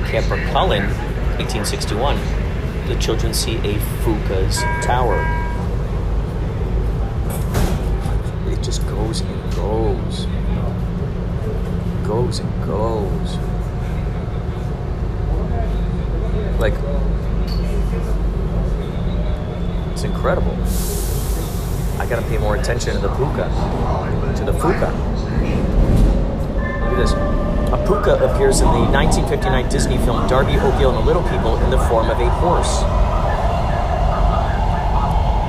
[0.07, 0.87] Capercaillen,
[1.41, 2.17] 1861,
[2.87, 5.44] the children see a fuca's tower.
[8.65, 10.27] Just goes and goes.
[12.07, 13.37] Goes and goes.
[16.59, 16.73] Like,
[19.93, 20.57] it's incredible.
[22.01, 23.45] I gotta pay more attention to the puka,
[24.39, 24.91] to the fuka.
[26.81, 27.13] Look at this.
[27.13, 31.71] A puka appears in the 1959 Disney film Darby O'Gill and the Little People in
[31.71, 32.81] the form of a horse.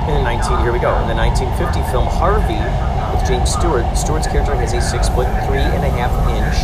[0.06, 0.92] In the 19, here we go.
[1.00, 2.60] In the 1950 film Harvey,
[3.26, 3.82] James Stewart.
[3.98, 6.62] Stewart's character has a six foot three and a half inch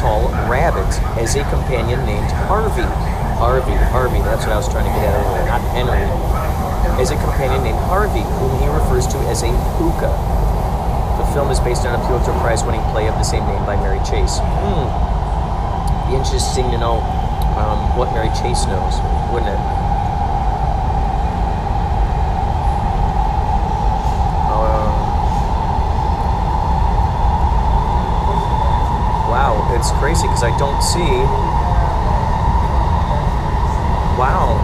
[0.00, 0.88] tall rabbit
[1.20, 2.88] as a companion named Harvey.
[3.36, 6.00] Harvey, Harvey, that's what I was trying to get at earlier, not Henry.
[6.96, 10.08] As a companion named Harvey, whom he refers to as a puka.
[11.20, 13.76] The film is based on a Pulitzer Prize winning play of the same name by
[13.76, 14.40] Mary Chase.
[14.40, 14.88] Hmm.
[16.08, 17.04] Be interesting to know
[17.60, 18.96] um, what Mary Chase knows,
[19.28, 19.60] wouldn't it?
[29.76, 31.04] It's crazy because I don't see.
[34.16, 34.56] Wow.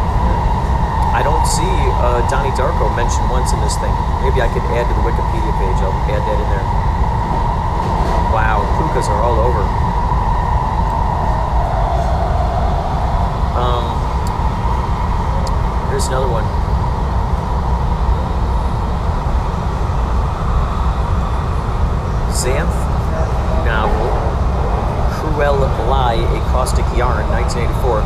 [1.13, 1.69] I don't see
[2.01, 3.93] uh, Donnie Darko mentioned once in this thing.
[4.25, 5.77] Maybe I could add to the Wikipedia page.
[5.85, 6.65] I'll add that in there.
[8.33, 9.61] Wow, pukas are all over.
[13.61, 13.93] Um,
[15.91, 16.62] here's another one.
[26.13, 28.05] Lye, a Caustic Yarn, 1984,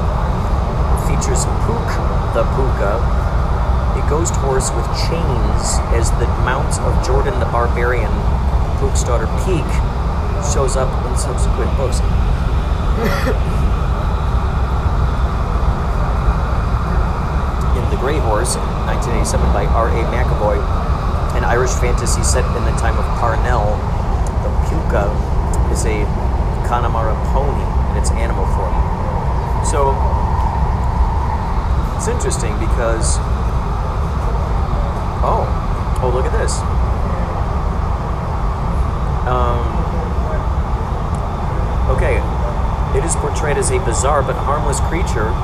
[1.10, 1.90] features Pook
[2.38, 8.14] the Puka, a ghost horse with chains as the mount of Jordan the Barbarian.
[8.78, 9.66] Pook's daughter Peak
[10.54, 11.98] shows up in subsequent books.
[17.74, 18.54] in The Grey Horse,
[18.86, 20.06] 1987, by R.A.
[20.14, 20.62] MacAvoy,
[21.34, 23.74] an Irish fantasy set in the time of Parnell,
[24.46, 25.10] the Puka
[25.74, 26.06] is a
[26.70, 28.76] Connemara pony its animal form.
[29.64, 29.90] So
[31.96, 33.18] it's interesting because
[35.24, 35.44] oh
[36.02, 36.60] oh look at this.
[39.26, 39.66] Um,
[41.96, 42.22] okay,
[42.96, 45.34] it is portrayed as a bizarre but harmless creature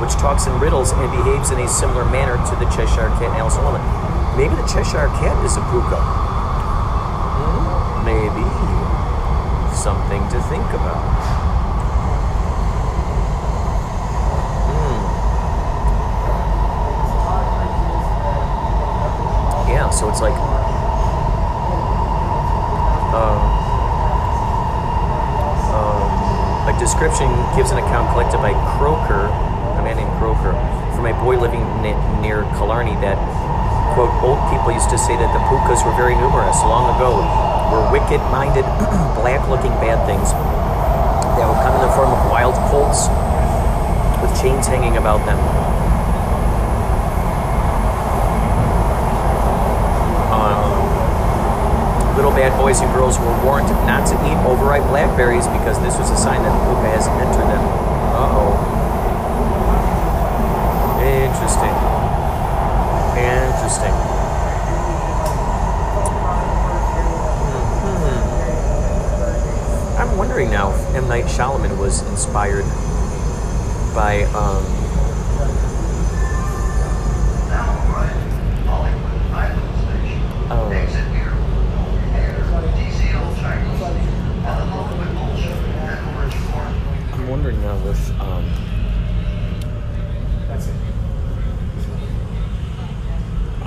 [0.00, 3.36] which talks in riddles and behaves in a similar manner to the Cheshire Cat and
[3.40, 3.88] Alice in Wonderland.
[4.36, 5.96] Maybe the Cheshire Cat is a puka.
[7.40, 8.04] Hmm?
[8.04, 8.44] Maybe
[9.72, 11.15] something to think about.
[19.96, 20.36] So it's like
[23.16, 23.40] um,
[25.72, 29.26] um, a description gives an account collected by Croker,
[29.78, 30.52] a man named Croker,
[30.94, 31.64] from a boy living
[32.20, 33.16] near Killarney that
[33.96, 37.16] Quote, old people used to say that the pukas were very numerous long ago,
[37.72, 38.60] were wicked minded,
[39.16, 40.36] black looking bad things
[41.40, 43.08] that would come in the form of wild colts
[44.20, 45.40] with chains hanging about them.
[50.28, 50.76] Um,
[52.26, 56.10] little bad boys and girls were warned not to eat overripe blackberries because this was
[56.10, 57.62] a sign that the puka has entered them.
[58.10, 58.58] Uh oh.
[61.06, 61.70] Interesting.
[63.14, 63.94] Interesting.
[67.86, 68.22] Hmm.
[70.00, 71.06] I'm wondering now if M.
[71.06, 72.66] Night Shyamalan was inspired
[73.94, 74.64] by um,
[87.26, 88.44] I'm wondering now if um,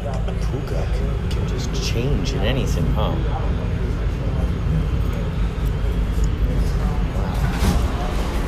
[0.05, 3.13] a puka can, can just change in anything, huh?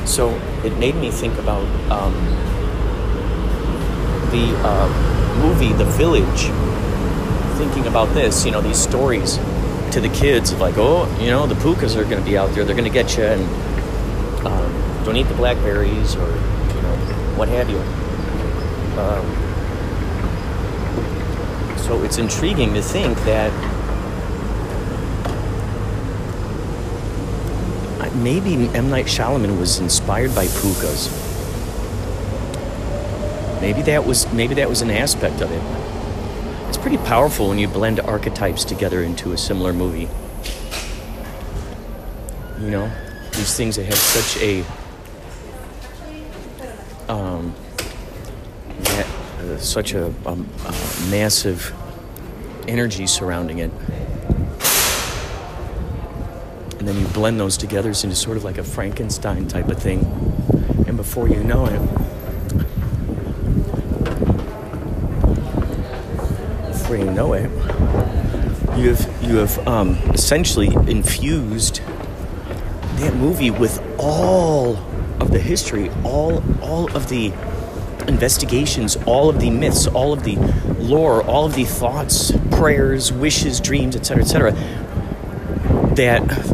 [0.06, 0.30] So
[0.64, 2.12] it made me think about um,
[4.32, 6.50] the uh, movie The Village.
[7.56, 9.36] Thinking about this, you know, these stories
[9.92, 12.50] to the kids of like, oh, you know, the pukas are going to be out
[12.56, 12.64] there.
[12.64, 13.42] They're going to get you, and
[14.44, 16.96] um, don't eat the blackberries or you know
[17.36, 17.78] what have you.
[18.98, 19.24] Um,
[21.78, 23.52] so it's intriguing to think that
[28.22, 31.10] maybe M Night Shyamalan was inspired by pukas.
[33.60, 36.68] Maybe that was maybe that was an aspect of it.
[36.68, 40.08] It's pretty powerful when you blend archetypes together into a similar movie.
[42.60, 42.90] You know,
[43.32, 44.64] these things that have such a
[47.08, 47.54] um,
[48.80, 49.06] that,
[49.40, 50.74] uh, such a, a, a
[51.10, 51.74] massive
[52.68, 53.70] energy surrounding it
[56.82, 60.00] and then you blend those together into sort of like a Frankenstein type of thing.
[60.86, 61.78] And before you know it,
[66.68, 67.50] before you know it,
[68.78, 71.80] you have you have um, essentially infused
[72.96, 74.76] that movie with all
[75.20, 77.32] of the history, all all of the
[78.08, 80.36] investigations, all of the myths, all of the
[80.78, 84.52] lore, all of the thoughts, prayers, wishes, dreams, etc., etc.
[85.94, 86.51] That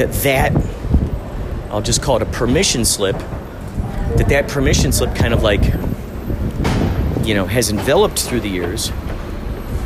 [0.00, 0.52] that that
[1.70, 3.18] I'll just call it a permission slip.
[4.16, 5.62] That that permission slip kind of like
[7.26, 8.90] you know has enveloped through the years.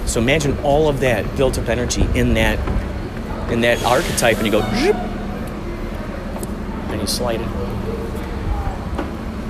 [0.07, 2.59] So imagine all of that built up energy in that
[3.51, 4.63] in that archetype, and you go,
[6.91, 7.49] and you slide it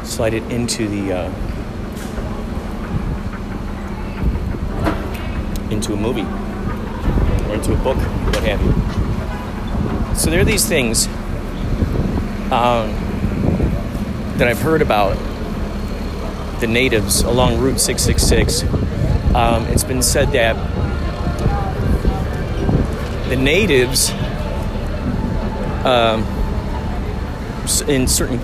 [0.06, 1.30] slide it into the uh,
[5.70, 9.13] into a movie or into a book, what have you.
[10.16, 11.06] So there are these things
[12.50, 12.92] um,
[14.38, 15.16] that I've heard about
[16.60, 18.62] the natives along Route 666.
[19.34, 20.54] Um, it's been said that
[23.28, 24.10] the natives
[25.84, 26.22] um,
[27.88, 28.40] in certain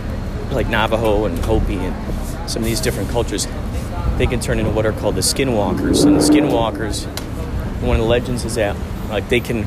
[0.50, 3.46] like Navajo and Hopi and some of these different cultures,
[4.16, 6.04] they can turn into what are called the skinwalkers.
[6.04, 7.06] And the skinwalkers,
[7.80, 8.76] one of the legends is that
[9.08, 9.66] like they can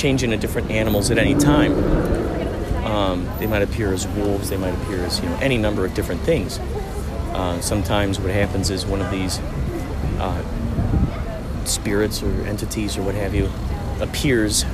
[0.00, 1.72] change into different animals at any time.
[2.86, 4.48] Um, they might appear as wolves.
[4.48, 6.58] They might appear as you know any number of different things.
[6.58, 9.38] Uh, sometimes what happens is one of these
[10.18, 10.42] uh,
[11.66, 13.50] spirits or entities or what have you
[14.00, 14.64] appears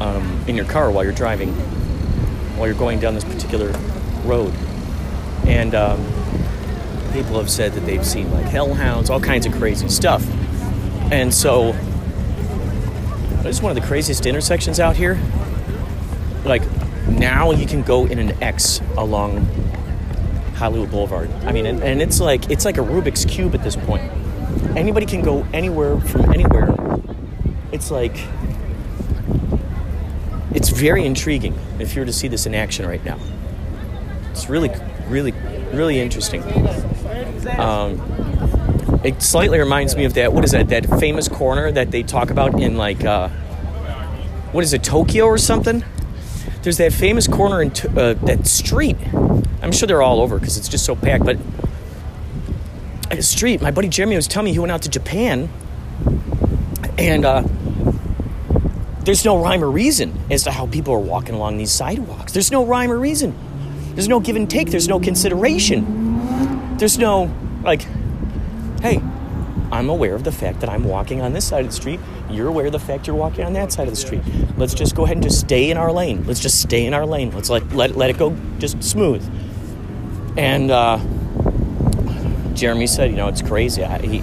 [0.00, 1.52] um, in your car while you're driving,
[2.56, 3.72] while you're going down this particular
[4.24, 4.52] road.
[5.46, 6.04] And um,
[7.12, 10.26] people have said that they've seen like hellhounds, all kinds of crazy stuff.
[11.10, 11.74] And so
[13.48, 15.18] it's one of the craziest intersections out here.
[16.44, 16.62] Like
[17.08, 19.44] now you can go in an X along
[20.54, 21.30] Hollywood Boulevard.
[21.44, 24.10] I mean, and, and it's like it's like a Rubik's cube at this point.
[24.76, 26.74] Anybody can go anywhere from anywhere.
[27.72, 28.16] It's like
[30.54, 33.18] it's very intriguing if you were to see this in action right now.
[34.30, 34.70] It's really,
[35.08, 35.32] really,
[35.72, 36.42] really interesting.
[37.58, 38.00] Um,
[39.04, 40.32] it slightly reminds me of that.
[40.32, 40.68] What is that?
[40.68, 43.28] That famous corner that they talk about in like, uh,
[44.52, 45.84] what is it, Tokyo or something?
[46.62, 48.96] There's that famous corner in t- uh, that street.
[49.62, 51.24] I'm sure they're all over because it's just so packed.
[51.24, 51.38] But
[53.10, 55.48] a street, my buddy Jeremy was telling me he went out to Japan,
[56.98, 57.42] and uh,
[59.04, 62.32] there's no rhyme or reason as to how people are walking along these sidewalks.
[62.32, 63.34] There's no rhyme or reason.
[63.94, 64.70] There's no give and take.
[64.70, 66.76] There's no consideration.
[66.76, 67.34] There's no,
[67.64, 67.82] like,
[68.80, 69.02] hey,
[69.72, 72.00] I'm aware of the fact that I'm walking on this side of the street.
[72.30, 74.22] You're aware of the fact you're walking on that side of the street.
[74.56, 76.24] Let's just go ahead and just stay in our lane.
[76.24, 77.30] Let's just stay in our lane.
[77.30, 79.22] Let's let let, let it go just smooth.
[80.36, 80.98] And uh,
[82.54, 83.82] Jeremy said, you know, it's crazy.
[83.82, 84.22] I, he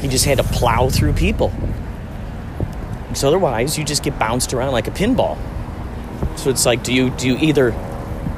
[0.00, 1.52] he just had to plow through people.
[3.08, 5.36] Because otherwise, you just get bounced around like a pinball.
[6.38, 7.74] So it's like, do you do you either,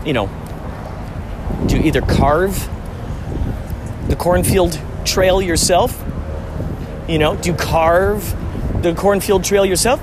[0.04, 0.30] you know,
[1.66, 2.68] do you either carve
[4.08, 6.02] the cornfield trail yourself?
[7.08, 8.34] You know, do you carve
[8.82, 10.00] the cornfield trail yourself,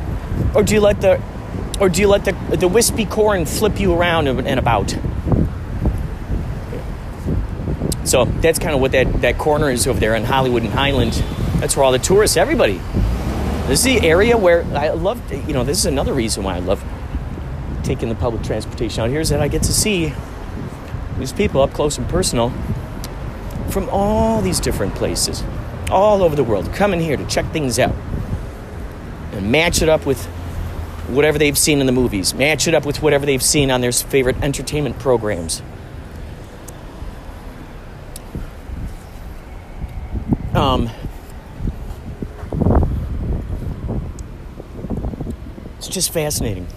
[0.56, 1.22] or do you let the,
[1.80, 4.96] or do you let the the wispy corn flip you around and, about?
[8.06, 11.14] So that's kind of what that that corner is over there in Hollywood and Highland.
[11.60, 12.80] That's where all the tourists, everybody.
[13.68, 15.22] This is the area where I love.
[15.32, 16.84] You know, this is another reason why I love
[17.84, 20.14] taking the public transportation out here is that I get to see
[21.18, 22.52] these people up close and personal
[23.70, 25.44] from all these different places,
[25.92, 27.96] all over the world, coming here to check things out
[29.40, 30.24] and match it up with
[31.08, 33.92] whatever they've seen in the movies, match it up with whatever they've seen on their
[33.92, 35.62] favorite entertainment programs.
[40.54, 40.90] Um,
[45.78, 46.68] it's just fascinating.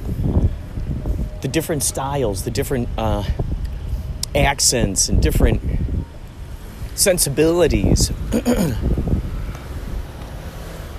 [1.40, 3.24] The different styles, the different uh,
[4.36, 5.60] accents, and different
[6.94, 8.08] sensibilities,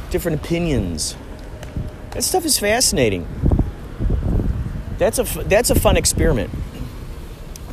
[0.10, 1.16] different opinions.
[2.14, 3.28] That stuff is fascinating.
[5.00, 6.52] That's a that's a fun experiment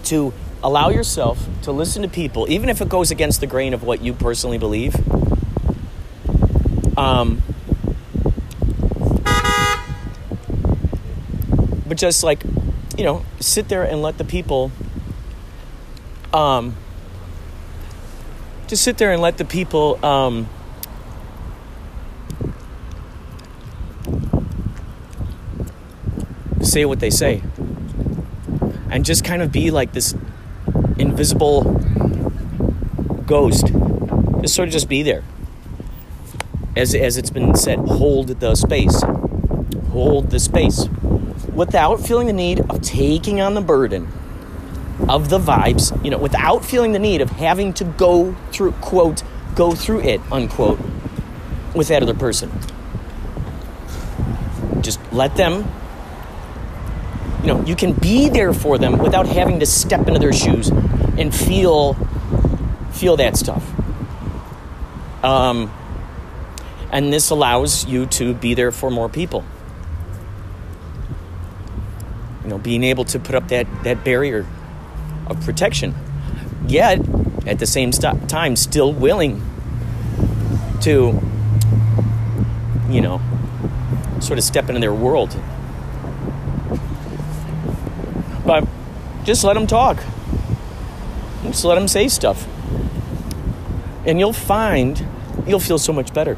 [0.05, 0.33] to
[0.63, 4.03] allow yourself to listen to people, even if it goes against the grain of what
[4.03, 4.97] you personally believe.
[6.97, 7.43] Um,
[11.87, 12.43] but just like,
[12.97, 14.73] you know, sit there and let the people.
[16.33, 16.77] Um,
[18.69, 20.05] just sit there and let the people.
[20.05, 20.49] Um,
[26.71, 27.43] say what they say.
[28.91, 30.15] And just kind of be like this
[30.99, 31.63] invisible
[33.27, 33.67] ghost.
[34.41, 35.23] Just sort of just be there.
[36.77, 39.03] As, as it's been said hold the space.
[39.91, 40.89] Hold the space.
[41.55, 44.09] Without feeling the need of taking on the burden
[45.09, 49.23] of the vibes you know without feeling the need of having to go through quote
[49.55, 50.79] go through it unquote
[51.75, 52.51] with that other person.
[54.81, 55.71] Just let them
[57.71, 61.95] you can be there for them without having to step into their shoes and feel
[62.91, 63.65] feel that stuff.
[65.23, 65.73] Um,
[66.91, 69.45] and this allows you to be there for more people.
[72.43, 74.49] You know being able to put up that that barrier
[75.29, 75.95] of protection
[76.67, 76.99] yet
[77.47, 79.41] at the same st- time still willing
[80.81, 81.21] to
[82.89, 83.21] you know
[84.19, 85.41] sort of step into their world
[88.51, 88.67] but
[89.25, 90.03] just let them talk.
[91.43, 92.47] Just let them say stuff.
[94.07, 95.07] And you'll find
[95.47, 96.37] you'll feel so much better.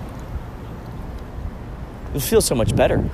[2.13, 3.05] You'll feel so much better.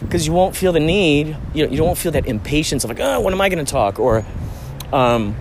[0.00, 3.00] Because you won't feel the need, you, know, you won't feel that impatience of like,
[3.00, 3.98] oh, when am I going to talk?
[3.98, 4.24] Or,
[4.92, 5.34] um,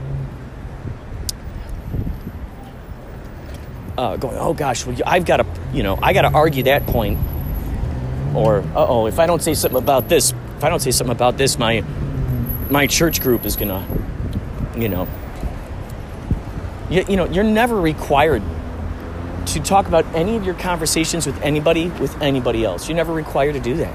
[3.97, 6.87] uh, going, oh gosh, well, I've got to, you know, I got to argue that
[6.87, 7.19] point.
[8.33, 11.15] Or, uh oh, if I don't say something about this, if I don't say something
[11.15, 11.83] about this, my
[12.69, 13.85] my church group is gonna,
[14.75, 15.07] you know,
[16.89, 18.43] you, you know, you're never required
[19.47, 22.87] to talk about any of your conversations with anybody with anybody else.
[22.87, 23.93] You're never required to do that.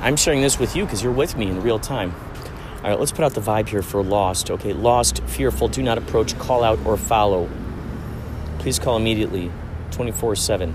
[0.00, 2.14] I'm sharing this with you because you're with me in real time.
[2.82, 4.50] All right, let's put out the vibe here for lost.
[4.50, 7.50] Okay, lost, fearful, do not approach, call out, or follow.
[8.58, 9.50] Please call immediately,
[9.90, 10.74] 24 7.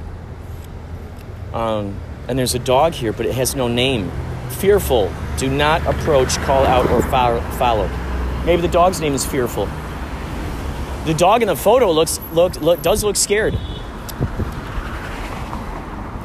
[1.53, 4.11] Um, and there's a dog here, but it has no name
[4.49, 5.11] fearful.
[5.37, 7.87] Do not approach, call out, or follow.
[8.45, 9.67] Maybe the dog's name is fearful.
[11.05, 13.57] The dog in the photo looks look, look does look scared.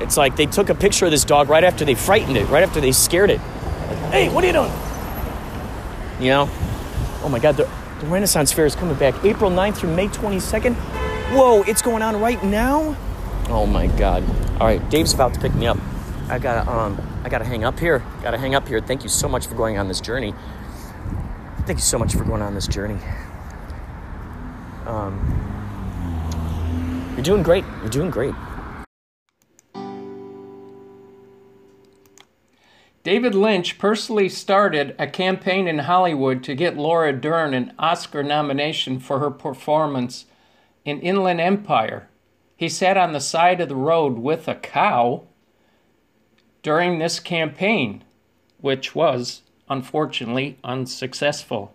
[0.00, 2.62] It's like they took a picture of this dog right after they frightened it, right
[2.62, 3.38] after they scared it.
[3.38, 4.72] Like, hey, what are you doing?
[6.18, 6.48] You know?
[7.22, 7.68] Oh my God, the,
[8.00, 10.74] the Renaissance Fair is coming back April 9th through May 22nd.
[11.34, 12.96] Whoa, it's going on right now?
[13.48, 14.24] Oh my God.
[14.60, 15.78] All right, Dave's about to pick me up.
[16.30, 18.04] I gotta um I gotta hang up here.
[18.22, 18.80] Gotta hang up here.
[18.80, 20.32] Thank you so much for going on this journey.
[21.66, 22.98] Thank you so much for going on this journey.
[24.86, 25.18] Um,
[27.16, 27.64] you're doing great.
[27.80, 28.34] You're doing great.
[33.02, 39.00] David Lynch personally started a campaign in Hollywood to get Laura Dern an Oscar nomination
[39.00, 40.26] for her performance
[40.84, 42.08] in Inland Empire.
[42.56, 45.24] he sat on the side of the road with a cow
[46.62, 48.04] during this campaign,
[48.60, 51.74] which was unfortunately unsuccessful.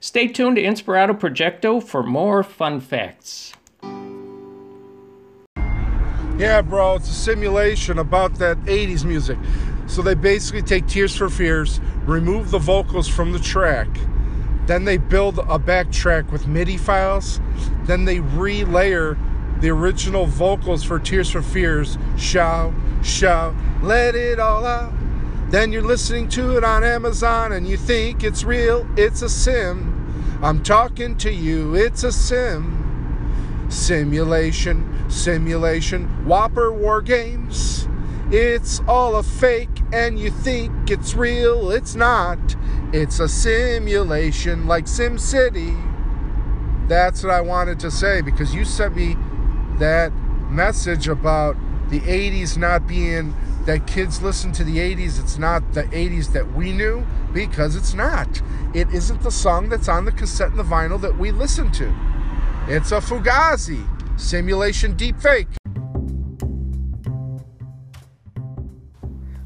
[0.00, 3.54] Stay tuned to Inspirato Projecto for more fun facts.
[6.36, 9.38] Yeah, bro, it's a simulation about that 80s music.
[9.86, 13.88] So they basically take Tears for Fears, remove the vocals from the track,
[14.66, 17.40] then they build a backtrack with MIDI files,
[17.84, 19.18] then they relayer
[19.64, 24.92] the original vocals for Tears for Fears, shout, shout, let it all out.
[25.48, 30.38] Then you're listening to it on Amazon and you think it's real, it's a sim.
[30.42, 33.66] I'm talking to you, it's a sim.
[33.70, 37.88] Simulation, simulation, Whopper War Games.
[38.30, 42.54] It's all a fake and you think it's real, it's not.
[42.92, 45.92] It's a simulation like SimCity.
[46.86, 49.16] That's what I wanted to say because you sent me
[49.78, 50.12] that
[50.50, 51.56] message about
[51.90, 53.34] the 80s not being
[53.66, 55.20] that kids listen to the 80s.
[55.20, 58.42] It's not the 80s that we knew because it's not.
[58.74, 61.94] It isn't the song that's on the cassette and the vinyl that we listen to.
[62.68, 63.86] It's a Fugazi
[64.18, 65.46] simulation deepfake.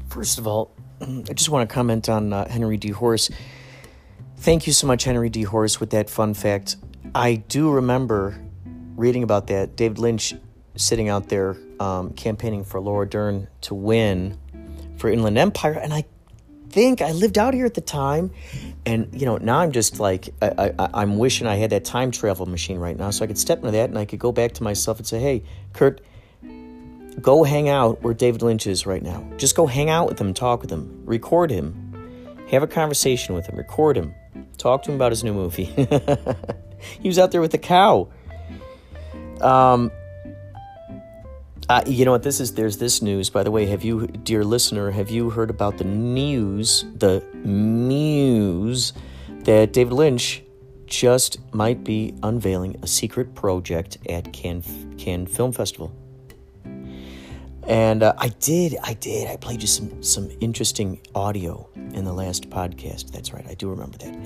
[0.09, 2.89] First of all, I just want to comment on uh, Henry D.
[2.89, 3.29] Horse.
[4.37, 5.43] Thank you so much, Henry D.
[5.43, 6.75] Horse, with that fun fact.
[7.15, 8.39] I do remember
[8.99, 9.75] reading about that.
[9.75, 10.35] David Lynch
[10.75, 14.37] sitting out there um, campaigning for Laura Dern to win
[14.97, 16.05] for Inland Empire, and I
[16.69, 18.31] think I lived out here at the time,
[18.85, 22.45] and you know now I'm just like I, I'm wishing I had that time travel
[22.45, 24.63] machine right now, so I could step into that and I could go back to
[24.63, 25.43] myself and say, "Hey,
[25.73, 26.01] Kurt,
[27.21, 29.25] go hang out where David Lynch is right now.
[29.37, 33.47] Just go hang out with him, talk with him, record him, have a conversation with
[33.47, 34.13] him, record him,
[34.57, 35.65] talk to him about his new movie."
[37.01, 38.09] he was out there with the cow.
[39.41, 39.91] Um,
[41.69, 42.23] uh, you know what?
[42.23, 43.29] This is there's this news.
[43.29, 48.93] By the way, have you, dear listener, have you heard about the news, the news
[49.43, 50.41] that David Lynch
[50.87, 54.63] just might be unveiling a secret project at Cannes,
[54.97, 55.93] Cannes Film Festival?
[57.67, 59.27] And uh, I did, I did.
[59.27, 63.11] I played you some some interesting audio in the last podcast.
[63.11, 64.17] That's right, I do remember that.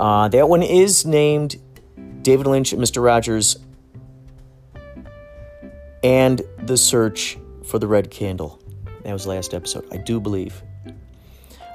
[0.00, 1.56] Uh, that one is named
[2.22, 3.04] David Lynch Mr.
[3.04, 3.56] Rogers
[6.02, 8.60] and the search for the red candle.
[9.02, 10.62] That was last episode, I do believe.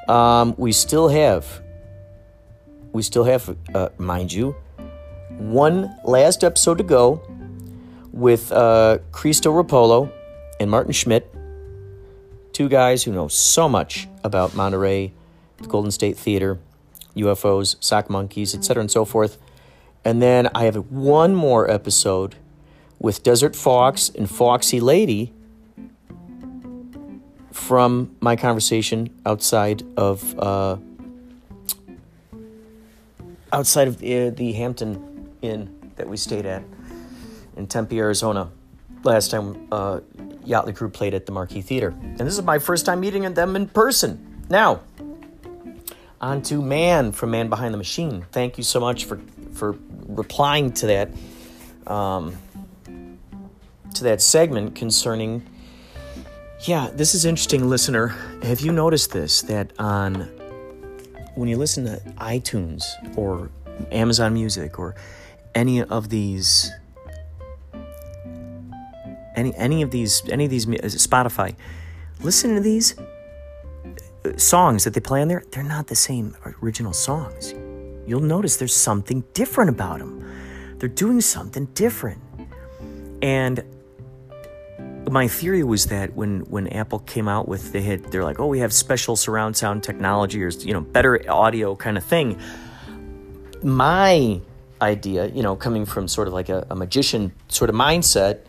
[0.07, 1.61] Um, we still have,
[2.91, 4.55] we still have, uh, mind you,
[5.37, 7.21] one last episode to go
[8.11, 10.11] with uh, Cristo Rapolo
[10.59, 11.33] and Martin Schmidt,
[12.53, 15.13] two guys who know so much about Monterey,
[15.57, 16.59] the Golden State Theater,
[17.15, 19.37] UFOs, sock monkeys, etc., and so forth.
[20.03, 22.35] And then I have one more episode
[23.01, 25.33] with Desert Fox and Foxy Lady
[27.51, 30.77] from my conversation outside of uh,
[33.51, 36.63] outside of the, the Hampton Inn that we stayed at
[37.57, 38.49] in Tempe, Arizona.
[39.03, 40.01] Last time uh,
[40.45, 43.55] Yachtly Crew played at the Marquee Theater, and this is my first time meeting them
[43.55, 44.43] in person.
[44.47, 44.81] Now,
[46.21, 48.25] on to Man from Man Behind the Machine.
[48.31, 49.19] Thank you so much for
[49.53, 49.75] for
[50.07, 51.09] replying to that.
[51.87, 52.37] Um,
[53.95, 55.45] to that segment concerning
[56.61, 58.07] yeah this is interesting listener.
[58.43, 60.29] Have you noticed this that on
[61.35, 62.83] when you listen to itunes
[63.17, 63.49] or
[63.91, 64.95] amazon music or
[65.55, 66.71] any of these
[69.35, 71.55] any any of these any of these spotify
[72.21, 76.93] listen to these uh, songs that they play on there they're not the same original
[76.93, 77.53] songs.
[78.07, 80.21] You'll notice there's something different about them
[80.81, 82.19] they're doing something different.
[83.21, 83.63] And
[85.09, 88.47] my theory was that when when Apple came out with they had they're like oh
[88.47, 92.39] we have special surround sound technology or you know better audio kind of thing.
[93.63, 94.41] My
[94.81, 98.39] idea, you know, coming from sort of like a, a magician sort of mindset,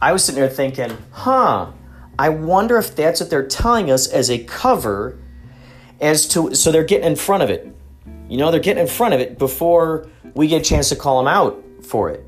[0.00, 1.70] I was sitting there thinking, huh,
[2.18, 5.18] I wonder if that's what they're telling us as a cover,
[6.00, 7.74] as to so they're getting in front of it.
[8.28, 11.18] You know, they're getting in front of it before we get a chance to call
[11.22, 12.24] them out for it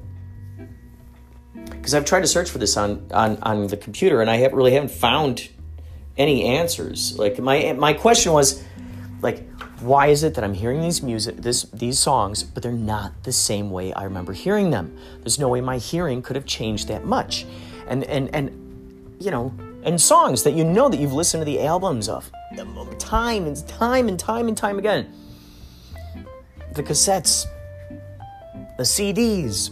[1.87, 4.53] because I've tried to search for this on, on, on the computer and I have,
[4.53, 5.49] really haven't found
[6.18, 7.16] any answers.
[7.16, 8.64] Like my my question was,
[9.22, 13.22] like, why is it that I'm hearing these music this these songs, but they're not
[13.22, 14.99] the same way I remember hearing them?
[15.20, 17.47] There's no way my hearing could have changed that much,
[17.87, 21.61] and and and you know, and songs that you know that you've listened to the
[21.64, 22.28] albums of
[22.99, 25.14] time and time and time and time again.
[26.72, 27.47] The cassettes,
[28.76, 29.70] the CDs,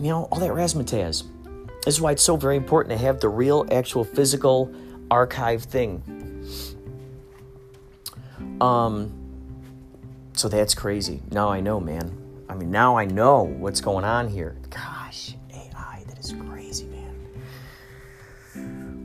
[0.00, 1.24] you know, all that razzmatazz.
[1.84, 4.74] This is why it's so very important to have the real, actual, physical
[5.10, 6.02] archive thing.
[8.60, 9.12] Um,
[10.32, 11.20] so that's crazy.
[11.30, 12.16] Now I know, man.
[12.48, 14.56] I mean, now I know what's going on here.
[14.70, 17.14] Gosh, AI, that is crazy, man.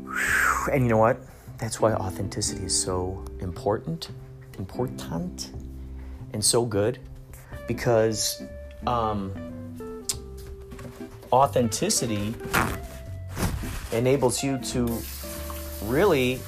[0.05, 0.73] Whew.
[0.73, 1.19] And you know what?
[1.57, 4.09] That's why authenticity is so important,
[4.57, 5.51] important,
[6.33, 6.99] and so good,
[7.67, 8.41] because
[8.87, 9.33] um,
[11.35, 12.33] authenticity
[13.91, 15.01] enables you to
[15.83, 16.39] really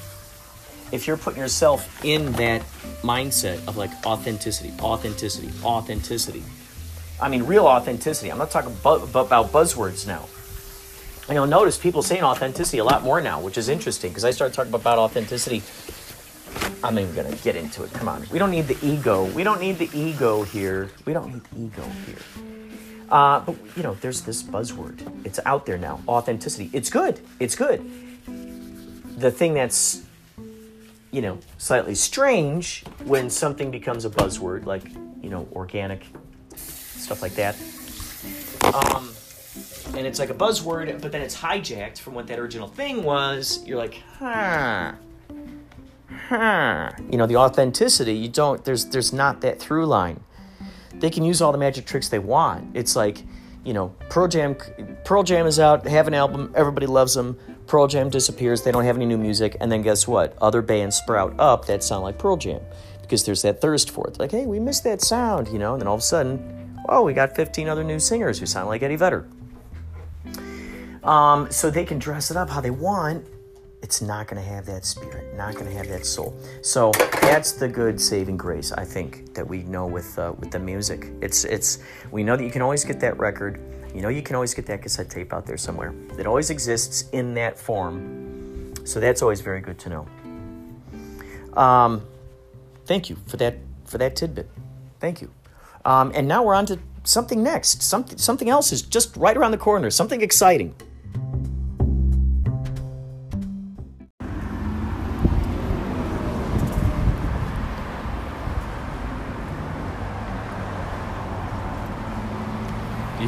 [0.90, 2.62] if you're putting yourself in that
[3.02, 6.42] mindset of like authenticity authenticity authenticity.
[7.20, 8.30] I mean real authenticity.
[8.30, 10.26] I'm not talking about buzzwords now.
[11.28, 14.30] And you'll notice people saying authenticity a lot more now which is interesting because i
[14.30, 15.62] started talking about authenticity
[16.82, 17.92] i'm even going to get into it.
[17.92, 18.24] Come on.
[18.32, 19.26] We don't need the ego.
[19.26, 20.90] We don't need the ego here.
[21.04, 22.47] We don't need ego here
[23.10, 25.26] uh, but you know, there's this buzzword.
[25.26, 26.00] It's out there now.
[26.06, 26.70] Authenticity.
[26.72, 27.20] It's good.
[27.40, 27.88] It's good.
[29.16, 30.02] The thing that's
[31.10, 34.84] you know slightly strange when something becomes a buzzword, like
[35.22, 36.06] you know, organic
[36.56, 37.56] stuff like that.
[38.74, 39.08] Um,
[39.96, 43.64] and it's like a buzzword, but then it's hijacked from what that original thing was.
[43.66, 44.92] You're like, huh.
[46.28, 46.90] Huh.
[47.10, 50.20] You know, the authenticity, you don't there's there's not that through line
[50.94, 52.76] they can use all the magic tricks they want.
[52.76, 53.22] It's like,
[53.64, 54.56] you know, Pearl Jam
[55.04, 57.38] Pearl Jam is out, have an album, everybody loves them.
[57.66, 60.36] Pearl Jam disappears, they don't have any new music, and then guess what?
[60.40, 62.60] Other bands sprout up that sound like Pearl Jam
[63.02, 64.18] because there's that thirst for it.
[64.18, 67.02] Like, hey, we missed that sound, you know, and then all of a sudden, oh,
[67.02, 69.28] we got 15 other new singers who sound like Eddie Vedder.
[71.02, 73.26] Um, so they can dress it up how they want,
[73.82, 76.36] it's not going to have that spirit, not going to have that soul.
[76.62, 80.58] So that's the good saving grace, I think, that we know with uh, with the
[80.58, 81.08] music.
[81.20, 81.78] It's it's
[82.10, 83.60] we know that you can always get that record.
[83.94, 85.94] You know you can always get that cassette tape out there somewhere.
[86.18, 88.74] It always exists in that form.
[88.84, 90.08] So that's always very good to know.
[91.60, 92.06] Um,
[92.86, 94.48] thank you for that for that tidbit.
[95.00, 95.30] Thank you.
[95.84, 97.82] Um, and now we're on to something next.
[97.82, 99.90] Something something else is just right around the corner.
[99.90, 100.74] Something exciting.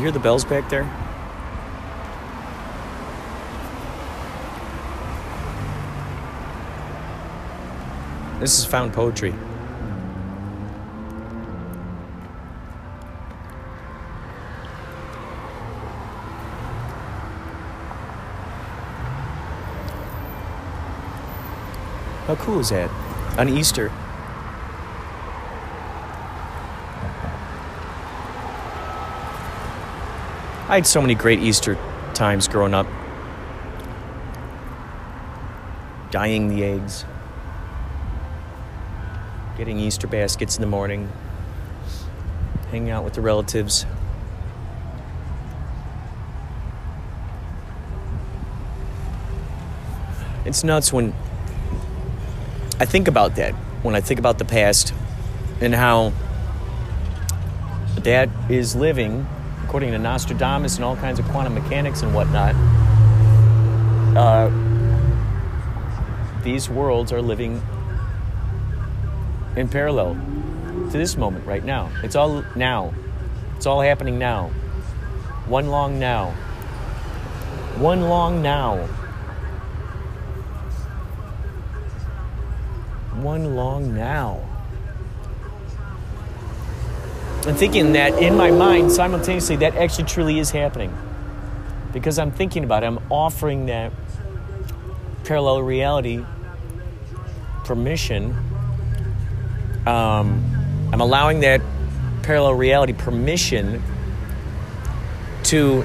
[0.00, 0.84] You hear the bells back there?
[8.40, 9.32] This is found poetry.
[22.26, 22.88] How cool is that?
[23.38, 23.92] On Easter,
[30.70, 31.76] I had so many great Easter
[32.14, 32.86] times growing up.
[36.12, 37.04] Dyeing the eggs,
[39.58, 41.10] getting Easter baskets in the morning,
[42.70, 43.84] hanging out with the relatives.
[50.44, 51.12] It's nuts when
[52.78, 54.94] I think about that, when I think about the past
[55.60, 56.12] and how
[58.02, 59.26] dad is living
[59.70, 62.56] according to Nostradamus and all kinds of quantum mechanics and whatnot,
[64.16, 64.50] uh,
[66.42, 67.62] these worlds are living
[69.54, 70.14] in parallel
[70.90, 71.88] to this moment right now.
[72.02, 72.92] It's all now.
[73.54, 74.48] It's all happening now.
[75.46, 76.32] One long now.
[77.78, 78.76] One long now.
[83.22, 84.49] One long now.
[87.46, 90.96] And thinking that in my mind, simultaneously, that actually truly is happening.
[91.92, 93.92] Because I'm thinking about it, I'm offering that
[95.24, 96.24] parallel reality
[97.64, 98.36] permission.
[99.86, 100.44] Um,
[100.92, 101.62] I'm allowing that
[102.22, 103.82] parallel reality permission
[105.44, 105.84] to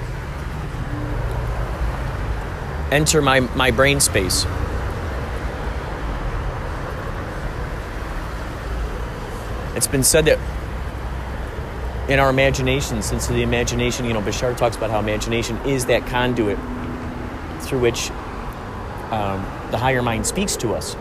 [2.91, 4.45] enter my, my brain space.
[9.75, 10.39] It's been said that
[12.07, 16.05] in our imagination, since the imagination, you know, Bashar talks about how imagination is that
[16.05, 16.59] conduit
[17.61, 18.11] through which
[19.11, 20.95] um, the higher mind speaks to us.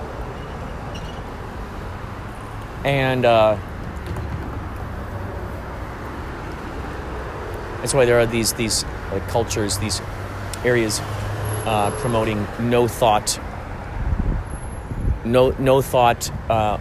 [2.85, 3.59] And uh,
[7.81, 10.01] that's why there are these these like cultures, these
[10.65, 11.01] areas
[11.67, 13.39] uh, promoting no thought,
[15.25, 16.79] no no thought, uh,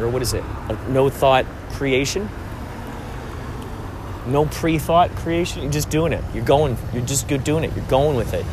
[0.00, 0.44] or what is it?
[0.88, 2.28] No thought creation
[4.26, 5.62] no pre-thought creation.
[5.62, 6.24] You're just doing it.
[6.34, 6.76] You're going.
[6.92, 7.74] You're just good doing it.
[7.76, 8.44] You're going with it.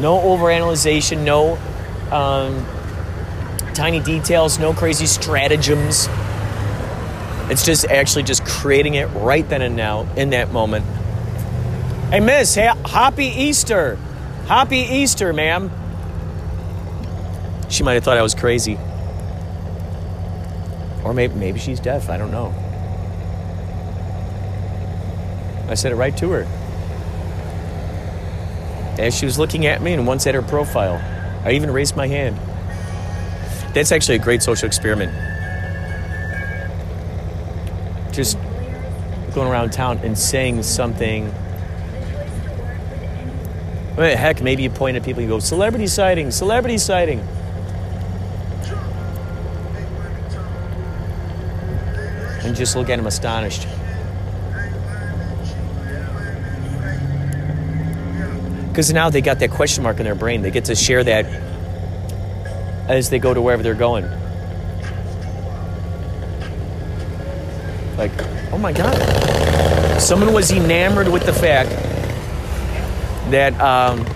[0.00, 1.24] No overanalyzation.
[1.24, 1.58] No
[2.10, 2.64] um,
[3.74, 4.58] tiny details.
[4.58, 6.08] No crazy stratagems.
[7.50, 10.84] It's just actually just creating it right then and now in that moment.
[12.10, 13.96] Hey, Miss, hey, happy Easter.
[14.46, 15.70] Happy Easter, ma'am.
[17.68, 18.78] She might have thought I was crazy.
[21.04, 22.10] Or maybe, maybe she's deaf.
[22.10, 22.54] I don't know.
[25.68, 26.46] I said it right to her.
[28.98, 31.00] As she was looking at me and once at her profile,
[31.44, 32.36] I even raised my hand.
[33.74, 35.12] That's actually a great social experiment.
[38.12, 38.36] Just
[39.34, 41.32] going around town and saying something.
[43.96, 47.20] Well, heck, maybe you point at people, you go, celebrity sighting, celebrity sighting.
[52.44, 53.66] And just look at them astonished.
[58.72, 60.40] Because now they got that question mark in their brain.
[60.40, 61.26] They get to share that
[62.88, 64.06] as they go to wherever they're going.
[67.98, 68.12] Like,
[68.50, 70.00] oh my God.
[70.00, 71.68] Someone was enamored with the fact
[73.30, 74.06] that, um,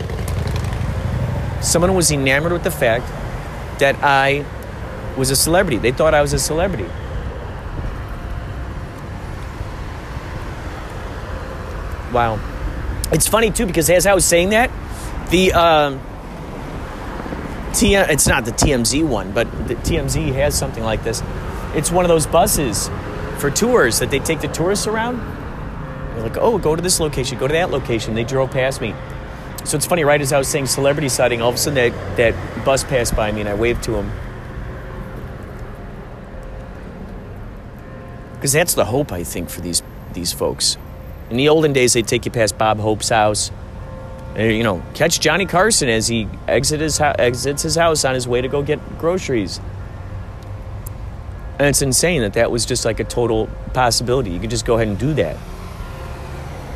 [1.63, 3.07] someone was enamored with the fact
[3.79, 4.47] that I
[5.19, 5.77] was a celebrity.
[5.77, 6.89] They thought I was a celebrity.
[12.11, 12.56] Wow.
[13.13, 14.71] It's funny too because as I was saying that,
[15.31, 16.01] the um,
[17.75, 21.23] T it's not the TMZ one, but the TMZ has something like this.
[21.75, 22.89] It's one of those buses
[23.39, 25.19] for tours that they take the tourists around.
[26.15, 28.15] They're like, oh, go to this location, go to that location.
[28.15, 28.95] They drove past me.
[29.65, 32.17] So it's funny, right as I was saying celebrity sighting, all of a sudden that,
[32.17, 34.11] that bus passed by me and I waved to him.
[38.35, 39.83] Because that's the hope, I think, for these
[40.13, 40.79] these folks.
[41.31, 43.51] In the olden days, they'd take you past Bob Hope's house.
[44.35, 48.15] And, you know, catch Johnny Carson as he exit his ho- exits his house on
[48.15, 49.61] his way to go get groceries.
[51.59, 54.31] And it's insane that that was just like a total possibility.
[54.31, 55.37] You could just go ahead and do that.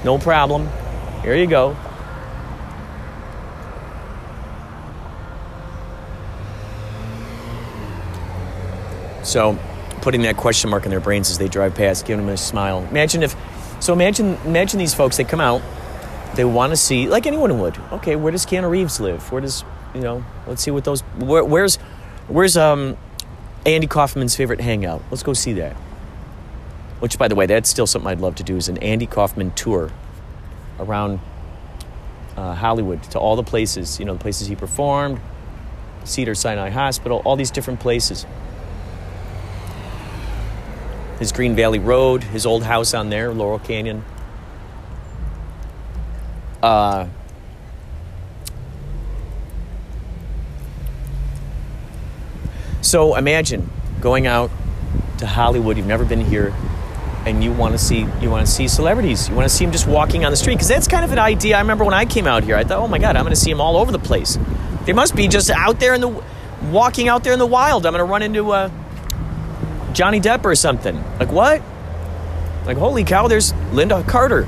[0.05, 0.69] No problem.
[1.23, 1.77] Here you go.
[9.23, 9.59] So,
[10.01, 12.87] putting that question mark in their brains as they drive past, giving them a smile.
[12.91, 13.37] Imagine if,
[13.81, 15.17] so imagine, imagine these folks.
[15.17, 15.63] They come out,
[16.35, 17.77] they want to see, like anyone would.
[17.93, 19.33] Okay, where does Keanu Reeves live?
[19.33, 19.65] Where does,
[19.95, 21.01] you know, let's see what those.
[21.19, 21.77] Where, where's,
[22.29, 22.97] where's um,
[23.65, 25.03] Andy Kaufman's favorite hangout?
[25.11, 25.75] Let's go see that.
[27.01, 29.53] Which, by the way, that's still something I'd love to do is an Andy Kaufman
[29.53, 29.91] tour
[30.79, 31.21] around
[32.37, 35.19] uh, Hollywood to all the places, you know, the places he performed,
[36.05, 38.27] Cedar Sinai Hospital, all these different places
[41.21, 44.03] his Green Valley Road, his old house on there, Laurel Canyon.
[46.63, 47.07] Uh,
[52.81, 54.51] so imagine going out
[55.19, 55.77] to Hollywood.
[55.77, 56.55] You've never been here,
[57.27, 59.29] and you want to see you want to see celebrities.
[59.29, 61.19] You want to see them just walking on the street because that's kind of an
[61.19, 61.57] idea.
[61.57, 63.41] I remember when I came out here, I thought, oh my god, I'm going to
[63.41, 64.39] see them all over the place.
[64.87, 66.23] They must be just out there in the
[66.71, 67.85] walking out there in the wild.
[67.85, 68.73] I'm going to run into a.
[69.93, 70.97] Johnny Depp or something.
[71.19, 71.63] Like what?
[72.67, 74.47] Like holy cow, there's Lynda Carter.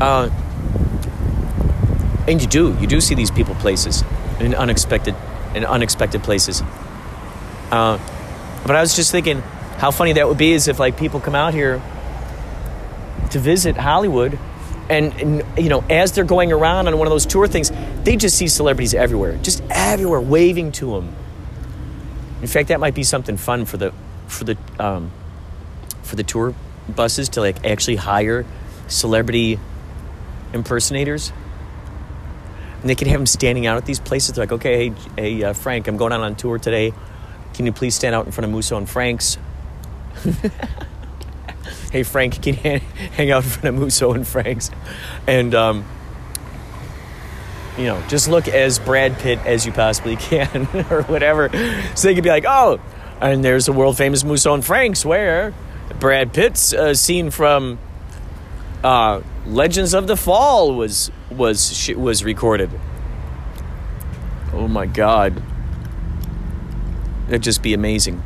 [0.00, 0.30] Uh,
[2.26, 4.04] and you do, you do see these people places
[4.38, 5.14] in unexpected,
[5.54, 6.62] in unexpected places.
[7.70, 7.98] Uh,
[8.66, 9.40] but I was just thinking,
[9.78, 11.82] how funny that would be is if like people come out here
[13.30, 14.38] to visit Hollywood,
[14.90, 17.70] and, and you know, as they're going around on one of those tour things,
[18.04, 21.14] they just see celebrities everywhere, just everywhere, waving to them.
[22.40, 23.92] In fact, that might be something fun for the
[24.28, 25.10] for the um,
[26.02, 26.54] for the tour
[26.88, 28.46] buses to like actually hire
[28.86, 29.58] celebrity
[30.52, 31.32] impersonators.
[32.80, 34.34] And they could have them standing out at these places.
[34.34, 36.92] They're like, okay, hey, hey uh, Frank, I'm going out on tour today.
[37.54, 39.36] Can you please stand out in front of Musso and Frank's?
[41.92, 42.80] hey, Frank, can you
[43.12, 44.70] hang out in front of Musso and Frank's?
[45.26, 45.84] And, um,
[47.76, 51.48] you know, just look as Brad Pitt as you possibly can or whatever.
[51.96, 52.80] So they could be like, oh,
[53.20, 55.54] and there's the world famous Musso and Frank's where
[55.98, 57.78] Brad Pitt's uh, scene from
[58.84, 62.70] uh, Legends of the Fall was was was recorded.
[64.52, 65.42] Oh my God,
[67.28, 68.22] it'd just be amazing.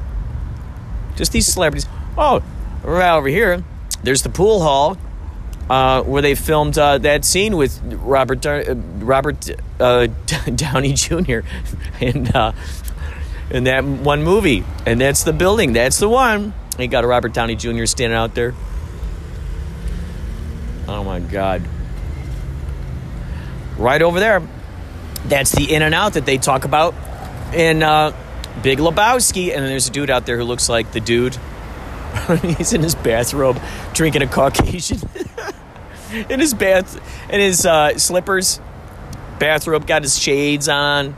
[1.17, 1.89] Just these celebrities.
[2.17, 2.43] Oh,
[2.83, 3.65] right over here,
[4.03, 4.99] there's the pool hall
[5.71, 10.07] uh, where they filmed uh, that scene with Robert uh, Robert uh,
[10.55, 11.41] Downey Jr.
[12.01, 12.53] and uh,
[13.53, 14.65] in that one movie.
[14.87, 15.75] And that's the building.
[15.75, 16.55] That's the one.
[16.79, 17.85] He got a Robert Downey Jr.
[17.85, 18.55] standing out there.
[20.89, 21.63] Oh my God.
[23.77, 24.43] Right over there.
[25.27, 26.95] That's the in and out that they talk about
[27.55, 28.17] in uh,
[28.63, 29.53] Big Lebowski.
[29.53, 31.37] And then there's a dude out there who looks like the dude.
[32.43, 33.61] He's in his bathrobe
[33.93, 34.99] drinking a Caucasian.
[36.31, 36.97] in his bath,
[37.31, 38.61] in his uh, slippers,
[39.39, 41.17] bathrobe, got his shades on.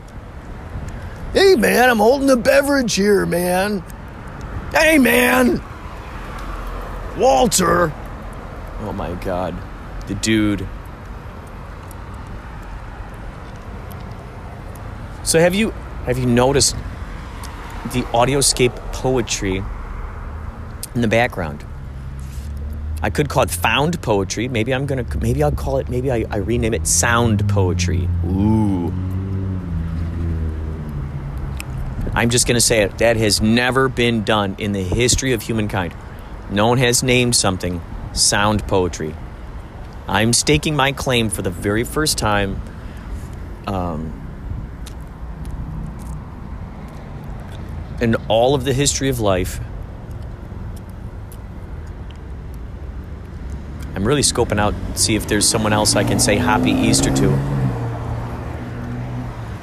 [1.35, 3.83] Hey man, I'm holding a beverage here, man.
[4.71, 5.61] Hey man,
[7.17, 7.91] Walter.
[8.79, 9.53] Oh my god,
[10.07, 10.65] the dude.
[15.25, 15.71] So have you
[16.05, 16.73] have you noticed
[17.91, 19.61] the audioscape poetry
[20.93, 21.65] in the background?
[23.01, 24.47] I could call it found poetry.
[24.47, 25.05] Maybe I'm gonna.
[25.19, 25.89] Maybe I'll call it.
[25.89, 28.07] Maybe I, I rename it sound poetry.
[28.25, 28.93] Ooh.
[32.15, 32.97] I'm just gonna say it.
[32.99, 35.93] That has never been done in the history of humankind.
[36.49, 37.81] No one has named something
[38.13, 39.13] sound poetry.
[40.07, 42.61] I'm staking my claim for the very first time.
[43.67, 44.21] Um,
[47.99, 49.59] in all of the history of life,
[53.93, 57.29] I'm really scoping out see if there's someone else I can say Happy Easter to.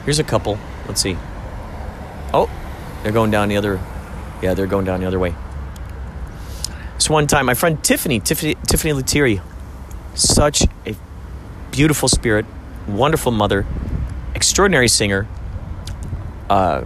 [0.05, 0.59] Here's a couple.
[0.87, 1.17] Let's see.
[3.03, 3.81] They're going down the other.
[4.43, 5.35] Yeah, they're going down the other way.
[6.95, 9.41] This one time, my friend Tiffany, Tiffany, Tiffany Lettieri,
[10.15, 10.95] such a
[11.71, 12.47] beautiful spirit,
[12.87, 13.67] wonderful mother,
[14.35, 15.27] extraordinary singer,
[16.49, 16.85] uh,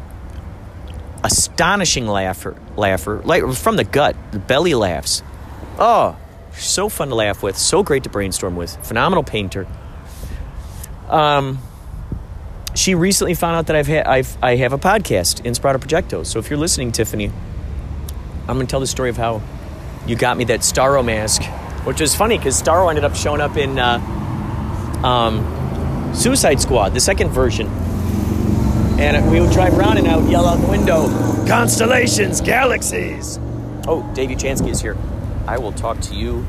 [1.23, 5.23] astonishing laugher, laugher, like from the gut, the belly laughs.
[5.79, 6.17] Oh,
[6.53, 9.67] so fun to laugh with, so great to brainstorm with, phenomenal painter.
[11.09, 11.59] Um,
[12.77, 16.25] she recently found out that I've had I've I have a podcast, Inspirato Projecto.
[16.25, 17.31] So if you're listening, Tiffany,
[18.49, 19.43] I'm gonna tell the story of how
[20.07, 21.43] you got me that Starro mask,
[21.85, 23.99] which is funny because Starro ended up showing up in uh,
[25.03, 27.67] um, Suicide Squad, the second version.
[28.99, 31.09] And we would drive around and I would yell out the window,
[31.47, 33.39] "Constellations, galaxies!"
[33.89, 34.97] Oh, Davey Chansky is here.
[35.47, 36.47] I will talk to you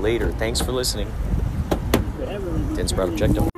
[0.00, 0.32] later.
[0.32, 1.12] Thanks for listening.
[2.76, 3.51] Inspirato Projecto.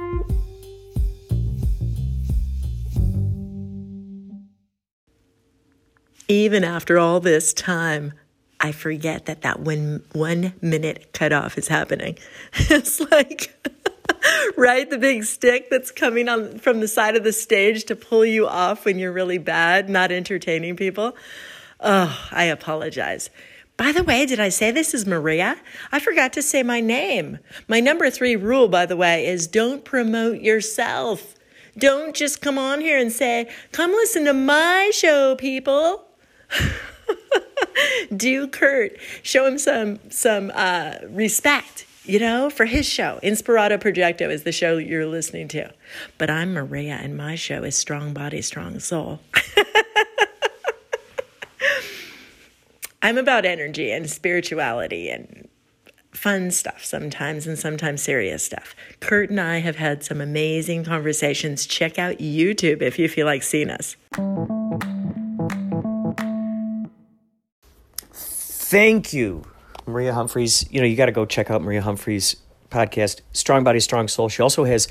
[6.29, 8.12] Even after all this time,
[8.61, 12.18] I forget that that one one minute cutoff is happening.
[12.55, 13.53] It's like,
[14.57, 18.25] right, the big stick that's coming on from the side of the stage to pull
[18.25, 21.14] you off when you're really bad, not entertaining people.
[21.81, 23.29] Oh, I apologize.
[23.77, 25.57] By the way, did I say this is Maria?
[25.91, 27.41] I forgot to say my name.
[27.68, 31.35] My number three rule, by the way, is don't promote yourself.
[31.77, 36.03] Don't just come on here and say, come listen to my show, people.
[38.16, 43.18] Do Kurt, show him some some uh, respect, you know, for his show.
[43.22, 45.72] Inspirato Projecto is the show you're listening to.
[46.18, 49.20] But I'm Maria, and my show is Strong Body, Strong Soul.
[53.02, 55.46] I'm about energy and spirituality and
[56.12, 58.74] fun stuff sometimes and sometimes serious stuff.
[59.00, 61.66] Kurt and I have had some amazing conversations.
[61.66, 63.96] Check out YouTube if you feel like seeing us.
[68.75, 69.45] Thank you,
[69.87, 70.66] Maria Humphreys.
[70.68, 72.35] You know, you got to go check out Maria Humphreys'
[72.70, 74.29] podcast, Strong Body, Strong Soul.
[74.29, 74.89] She also has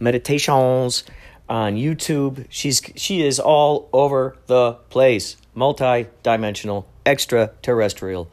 [0.00, 1.04] meditations
[1.48, 2.44] on YouTube.
[2.50, 8.28] She's she is all over the place, multi-dimensional, extraterrestrial.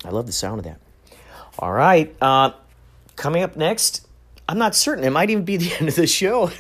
[0.04, 0.80] I love the sound of that.
[1.60, 2.16] All right.
[2.22, 2.52] Uh,
[3.16, 4.08] coming up next,
[4.48, 5.04] I'm not certain.
[5.04, 6.52] It might even be the end of the show.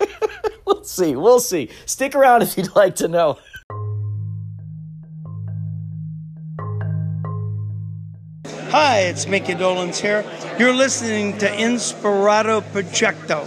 [0.66, 1.16] we'll see.
[1.16, 1.70] We'll see.
[1.86, 3.38] Stick around if you'd like to know.
[8.72, 10.24] Hi, it's Micky Dolenz here.
[10.58, 13.46] You're listening to Inspirato Projecto.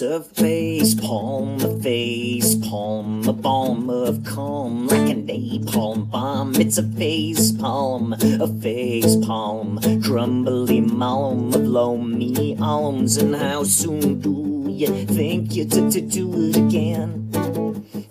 [0.00, 6.54] A face palm, a face palm, a balm of calm, like a napalm bomb.
[6.54, 13.16] It's a face palm, a face palm, crumbly malm of loamy alms.
[13.16, 17.30] And how soon do you think you to, to do it again?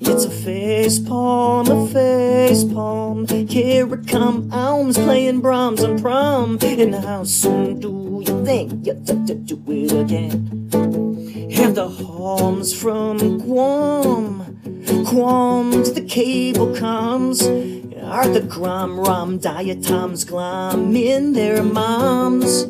[0.02, 3.28] It's a face palm, a face palm.
[3.28, 6.58] Here it come, alms playing Brahms and prom.
[6.62, 10.67] And how soon do you think you to, to do it again?
[11.60, 14.60] And the homes from Guam,
[15.06, 17.42] Guam the cable comes.
[17.42, 22.68] Are the grom rom diatoms glom in their moms?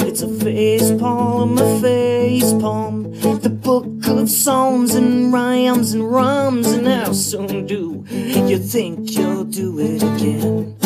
[0.00, 3.12] It's a face palm, a face palm.
[3.12, 6.68] The book of psalms and rhymes and rhymes.
[6.68, 10.81] And how soon do you think you'll do it again?